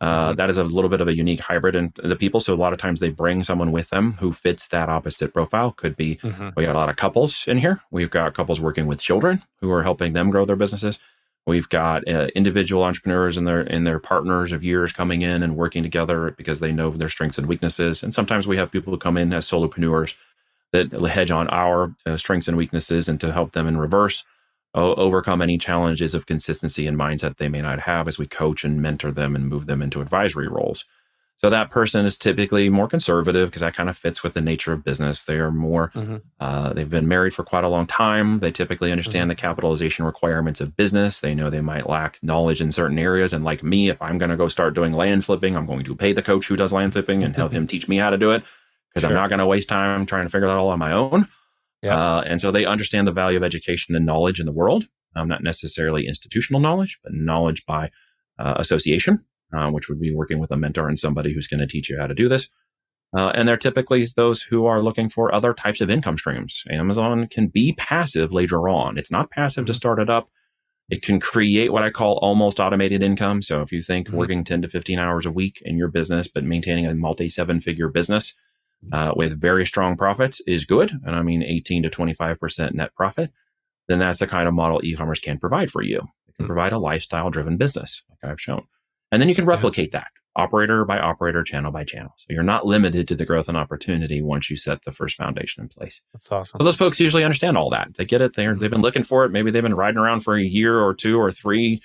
[0.00, 0.36] Uh, mm-hmm.
[0.36, 2.40] that is a little bit of a unique hybrid in the people.
[2.40, 5.70] So a lot of times they bring someone with them who fits that opposite profile.
[5.70, 6.48] Could be mm-hmm.
[6.56, 7.80] we got a lot of couples in here.
[7.92, 10.98] We've got couples working with children who are helping them grow their businesses.
[11.46, 15.56] We've got uh, individual entrepreneurs and their and their partners of years coming in and
[15.56, 18.02] working together because they know their strengths and weaknesses.
[18.02, 20.16] And sometimes we have people who come in as solopreneurs
[20.72, 24.24] that hedge on our uh, strengths and weaknesses and to help them in reverse
[24.74, 28.64] uh, overcome any challenges of consistency and mindset they may not have as we coach
[28.64, 30.84] and mentor them and move them into advisory roles.
[31.38, 34.74] So that person is typically more conservative because that kind of fits with the nature
[34.74, 35.24] of business.
[35.24, 36.18] They are more, mm-hmm.
[36.38, 38.40] uh, they've been married for quite a long time.
[38.40, 39.28] They typically understand mm-hmm.
[39.30, 41.20] the capitalization requirements of business.
[41.20, 43.32] They know they might lack knowledge in certain areas.
[43.32, 45.96] And like me, if I'm going to go start doing land flipping, I'm going to
[45.96, 48.32] pay the coach who does land flipping and help him teach me how to do
[48.32, 48.44] it
[48.90, 49.10] because sure.
[49.10, 51.28] I'm not going to waste time trying to figure that all on my own.
[51.82, 51.96] Yeah.
[51.96, 54.86] Uh, and so they understand the value of education and knowledge in the world,
[55.16, 57.90] um, not necessarily institutional knowledge, but knowledge by
[58.38, 61.66] uh, association, uh, which would be working with a mentor and somebody who's going to
[61.66, 62.50] teach you how to do this.
[63.16, 66.62] Uh, and they're typically those who are looking for other types of income streams.
[66.70, 68.96] Amazon can be passive later on.
[68.96, 69.76] It's not passive to mm-hmm.
[69.76, 70.28] start it up.
[70.90, 73.42] It can create what I call almost automated income.
[73.42, 74.16] So if you think mm-hmm.
[74.16, 77.60] working 10 to 15 hours a week in your business, but maintaining a multi seven
[77.60, 78.34] figure business
[78.92, 80.92] uh, with very strong profits is good.
[81.04, 83.30] And I mean 18 to 25% net profit.
[83.88, 85.98] Then that's the kind of model e-commerce can provide for you.
[85.98, 86.46] It can mm-hmm.
[86.46, 88.62] provide a lifestyle driven business like I've shown.
[89.12, 90.00] And then you can replicate yeah.
[90.00, 92.14] that operator by operator, channel by channel.
[92.16, 95.62] So you're not limited to the growth and opportunity once you set the first foundation
[95.62, 96.00] in place.
[96.12, 96.58] That's awesome.
[96.58, 97.94] So those folks usually understand all that.
[97.96, 98.34] They get it.
[98.34, 99.32] They're, they've been looking for it.
[99.32, 101.82] Maybe they've been riding around for a year or two or three,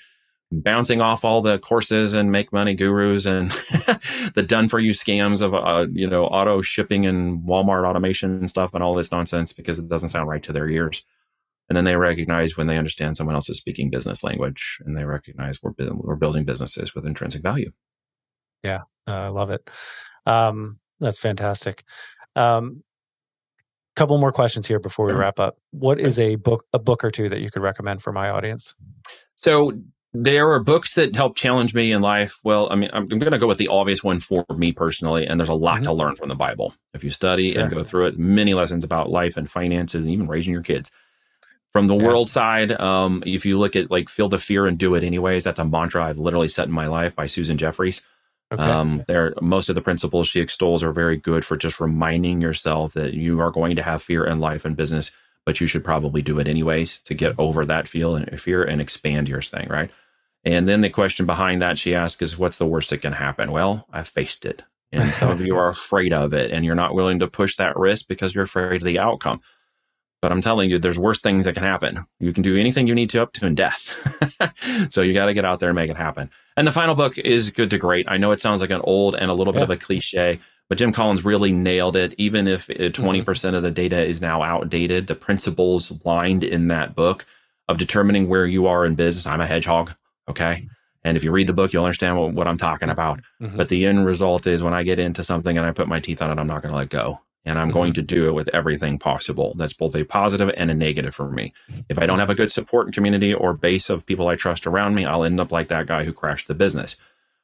[0.52, 3.52] bouncing off all the courses and make money gurus and
[4.36, 8.50] the done for you scams of, uh, you know, auto shipping and Walmart automation and
[8.50, 11.04] stuff and all this nonsense because it doesn't sound right to their ears.
[11.68, 15.04] And then they recognize when they understand someone else is speaking business language and they
[15.04, 17.72] recognize we're, we're building businesses with intrinsic value.
[18.64, 19.68] Yeah, uh, I love it.
[20.28, 21.84] Um, that's fantastic.
[22.36, 22.84] Um,
[23.96, 25.58] couple more questions here before we wrap up.
[25.72, 28.76] What is a book, a book or two that you could recommend for my audience?
[29.36, 29.72] So
[30.24, 32.40] there are books that help challenge me in life.
[32.44, 35.28] Well, I mean, I'm, I'm going to go with the obvious one for me personally,
[35.28, 35.84] and there's a lot mm-hmm.
[35.84, 36.74] to learn from the Bible.
[36.94, 37.62] If you study sure.
[37.62, 40.92] and go through it, many lessons about life and finances, and even raising your kids.
[41.72, 42.04] From the yeah.
[42.04, 45.44] world side, um, if you look at like Feel the Fear and Do It Anyways,
[45.44, 48.02] that's a mantra I've literally set in my life by Susan Jeffers.
[48.54, 48.64] Okay.
[48.64, 52.94] Um, there, most of the principles she extols are very good for just reminding yourself
[52.94, 55.12] that you are going to have fear in life and business,
[55.46, 58.80] but you should probably do it anyways to get over that feel and fear and
[58.80, 59.92] expand your thing, right?
[60.46, 63.52] And then the question behind that she asks is, "What's the worst that can happen?"
[63.52, 66.94] Well, I faced it, and some of you are afraid of it, and you're not
[66.94, 69.42] willing to push that risk because you're afraid of the outcome.
[70.22, 72.04] But I'm telling you, there's worse things that can happen.
[72.20, 74.90] You can do anything you need to up to in death.
[74.90, 76.32] so you got to get out there and make it happen.
[76.58, 78.10] And the final book is good to great.
[78.10, 79.66] I know it sounds like an old and a little bit yeah.
[79.66, 82.16] of a cliche, but Jim Collins really nailed it.
[82.18, 83.24] Even if 20% mm-hmm.
[83.24, 87.26] percent of the data is now outdated, the principles lined in that book
[87.68, 89.28] of determining where you are in business.
[89.28, 89.94] I'm a hedgehog.
[90.28, 90.68] Okay.
[91.04, 93.22] And if you read the book, you'll understand what, what I'm talking about.
[93.40, 93.58] Mm-hmm.
[93.58, 96.22] But the end result is when I get into something and I put my teeth
[96.22, 97.74] on it, I'm not going to let go and I'm mm-hmm.
[97.74, 99.54] going to do it with everything possible.
[99.56, 101.54] That's both a positive and a negative for me.
[101.90, 104.66] If I don't have a good support and community or base of people I trust
[104.66, 106.96] around me, I'll end up like that guy who crashed the business.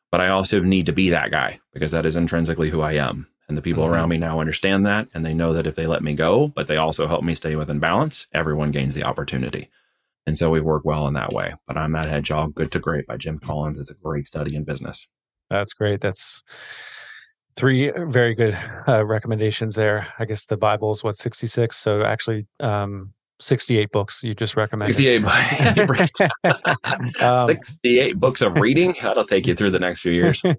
[0.10, 3.28] But I also need to be that guy because that is intrinsically who I am.
[3.48, 3.94] And the people mm-hmm.
[3.94, 6.68] around me now understand that and they know that if they let me go, but
[6.68, 9.70] they also help me stay within balance, everyone gains the opportunity.
[10.28, 11.54] And so we work well in that way.
[11.68, 13.80] But I'm that hedgehog, Good to Great by Jim Collins.
[13.80, 15.08] It's a great study in business.
[15.50, 16.02] That's great.
[16.02, 16.44] That's
[17.58, 18.58] three very good
[18.88, 20.08] uh, recommendations there.
[20.20, 21.76] I guess the Bible is what 66.
[21.76, 24.94] So actually, um, 68 books you just recommended.
[24.94, 25.24] 68,
[27.22, 28.96] um, 68 books of reading.
[29.02, 30.42] That'll take you through the next few years.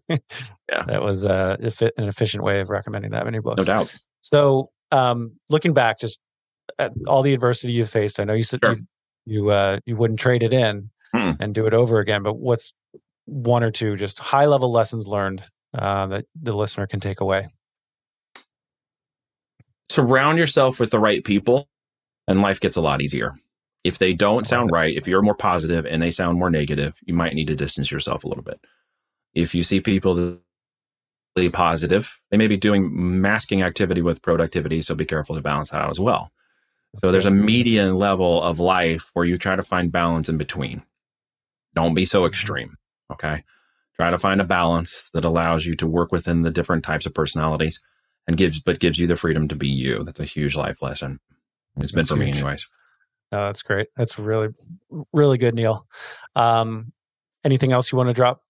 [0.70, 0.84] Yeah.
[0.86, 1.56] That was uh,
[1.98, 3.66] an efficient way of recommending that many books.
[3.68, 3.94] No doubt.
[4.22, 6.18] So, um, looking back, just
[6.78, 8.72] at all the adversity you've faced, I know you said sure.
[8.72, 8.78] you
[9.24, 11.32] you, uh, you wouldn't trade it in hmm.
[11.40, 12.74] and do it over again, but what's
[13.26, 15.42] one or two just high level lessons learned
[15.76, 17.46] uh, that the listener can take away?
[19.90, 21.68] Surround yourself with the right people,
[22.26, 23.34] and life gets a lot easier.
[23.84, 27.14] If they don't sound right, if you're more positive and they sound more negative, you
[27.14, 28.60] might need to distance yourself a little bit.
[29.34, 30.38] If you see people
[31.36, 35.70] really positive, they may be doing masking activity with productivity, so be careful to balance
[35.70, 36.30] that out as well.
[36.92, 40.36] That's so there's a median level of life where you try to find balance in
[40.36, 40.82] between.
[41.74, 42.28] Don't be so mm-hmm.
[42.28, 42.76] extreme.
[43.10, 43.44] Okay.
[43.96, 47.14] Try to find a balance that allows you to work within the different types of
[47.14, 47.80] personalities
[48.26, 50.02] and gives, but gives you the freedom to be you.
[50.04, 51.20] That's a huge life lesson.
[51.76, 52.34] It's that's been for huge.
[52.34, 52.68] me, anyways.
[53.30, 53.88] No, that's great.
[53.96, 54.48] That's really,
[55.12, 55.86] really good, Neil.
[56.36, 56.92] Um,
[57.44, 58.42] anything else you want to drop?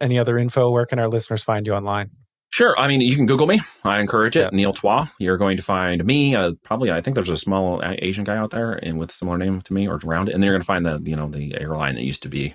[0.00, 0.70] Any other info?
[0.70, 2.10] Where can our listeners find you online?
[2.50, 2.78] Sure.
[2.78, 3.60] I mean, you can Google me.
[3.84, 4.40] I encourage it.
[4.40, 4.48] Yeah.
[4.52, 5.10] Neil Twa.
[5.18, 6.34] You're going to find me.
[6.34, 9.60] Uh, probably, I think there's a small Asian guy out there and with similar name
[9.60, 10.34] to me or around it.
[10.34, 12.54] And then you're going to find the, you know, the airline that used to be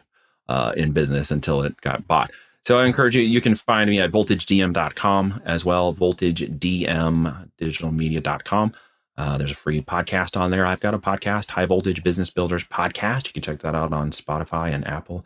[0.49, 2.31] uh, in business until it got bought.
[2.65, 8.73] So I encourage you, you can find me at voltagedm.com as well, voltagedmdigitalmedia.com.
[9.15, 10.65] Uh, there's a free podcast on there.
[10.65, 13.27] I've got a podcast, High Voltage Business Builders Podcast.
[13.27, 15.23] You can check that out on Spotify and Apple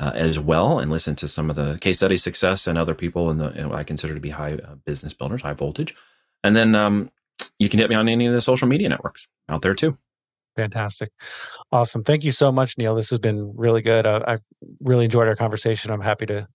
[0.00, 3.30] uh, as well and listen to some of the case study success and other people
[3.30, 5.94] in the in what I consider to be high uh, business builders, high voltage.
[6.42, 7.10] And then um,
[7.58, 9.96] you can hit me on any of the social media networks out there too.
[10.56, 11.10] Fantastic.
[11.70, 12.02] Awesome.
[12.02, 12.94] Thank you so much, Neil.
[12.94, 14.06] This has been really good.
[14.06, 14.42] Uh, I've
[14.80, 15.90] really enjoyed our conversation.
[15.90, 16.48] I'm happy to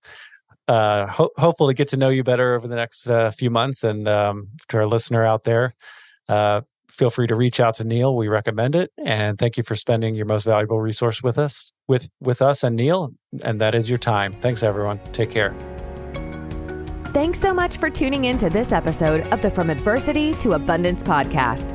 [0.68, 3.84] uh, ho- hopefully get to know you better over the next uh, few months.
[3.84, 5.76] And um, to our listener out there,
[6.28, 6.62] uh,
[6.96, 8.16] feel free to reach out to Neil.
[8.16, 8.91] We recommend it.
[9.04, 12.76] And thank you for spending your most valuable resource with us, with with us and
[12.76, 13.14] Neil.
[13.43, 14.34] And that is your time.
[14.34, 15.00] Thanks, everyone.
[15.12, 15.54] Take care.
[17.14, 21.02] Thanks so much for tuning in to this episode of the From Adversity to Abundance
[21.02, 21.72] podcast.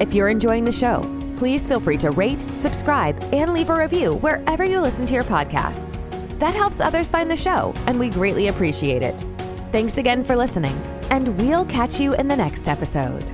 [0.00, 1.02] If you're enjoying the show,
[1.36, 5.24] please feel free to rate, subscribe, and leave a review wherever you listen to your
[5.24, 6.00] podcasts.
[6.38, 9.24] That helps others find the show, and we greatly appreciate it.
[9.72, 10.76] Thanks again for listening,
[11.10, 13.24] and we'll catch you in the next episode.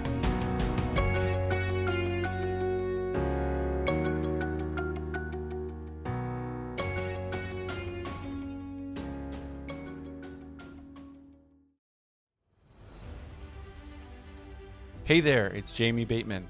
[15.11, 16.46] Hey there, it's Jamie Bateman.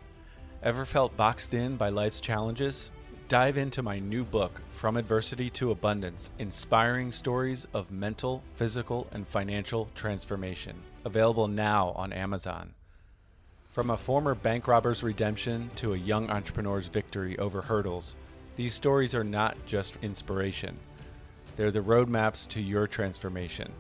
[0.63, 2.91] Ever felt boxed in by life's challenges?
[3.27, 9.27] Dive into my new book, From Adversity to Abundance Inspiring Stories of Mental, Physical, and
[9.27, 10.77] Financial Transformation.
[11.07, 12.75] Available now on Amazon.
[13.71, 18.15] From a former bank robber's redemption to a young entrepreneur's victory over hurdles,
[18.57, 20.77] these stories are not just inspiration,
[21.57, 23.73] they're the roadmaps to your transformation.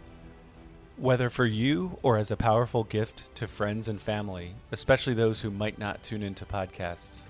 [1.01, 5.51] Whether for you or as a powerful gift to friends and family, especially those who
[5.51, 7.24] might not tune into podcasts,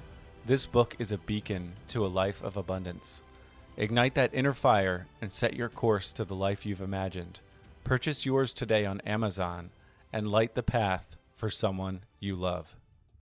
[0.44, 3.22] this book is a beacon to a life of abundance.
[3.76, 7.38] Ignite that inner fire and set your course to the life you've imagined.
[7.84, 9.70] Purchase yours today on Amazon
[10.12, 12.74] and light the path for someone you love.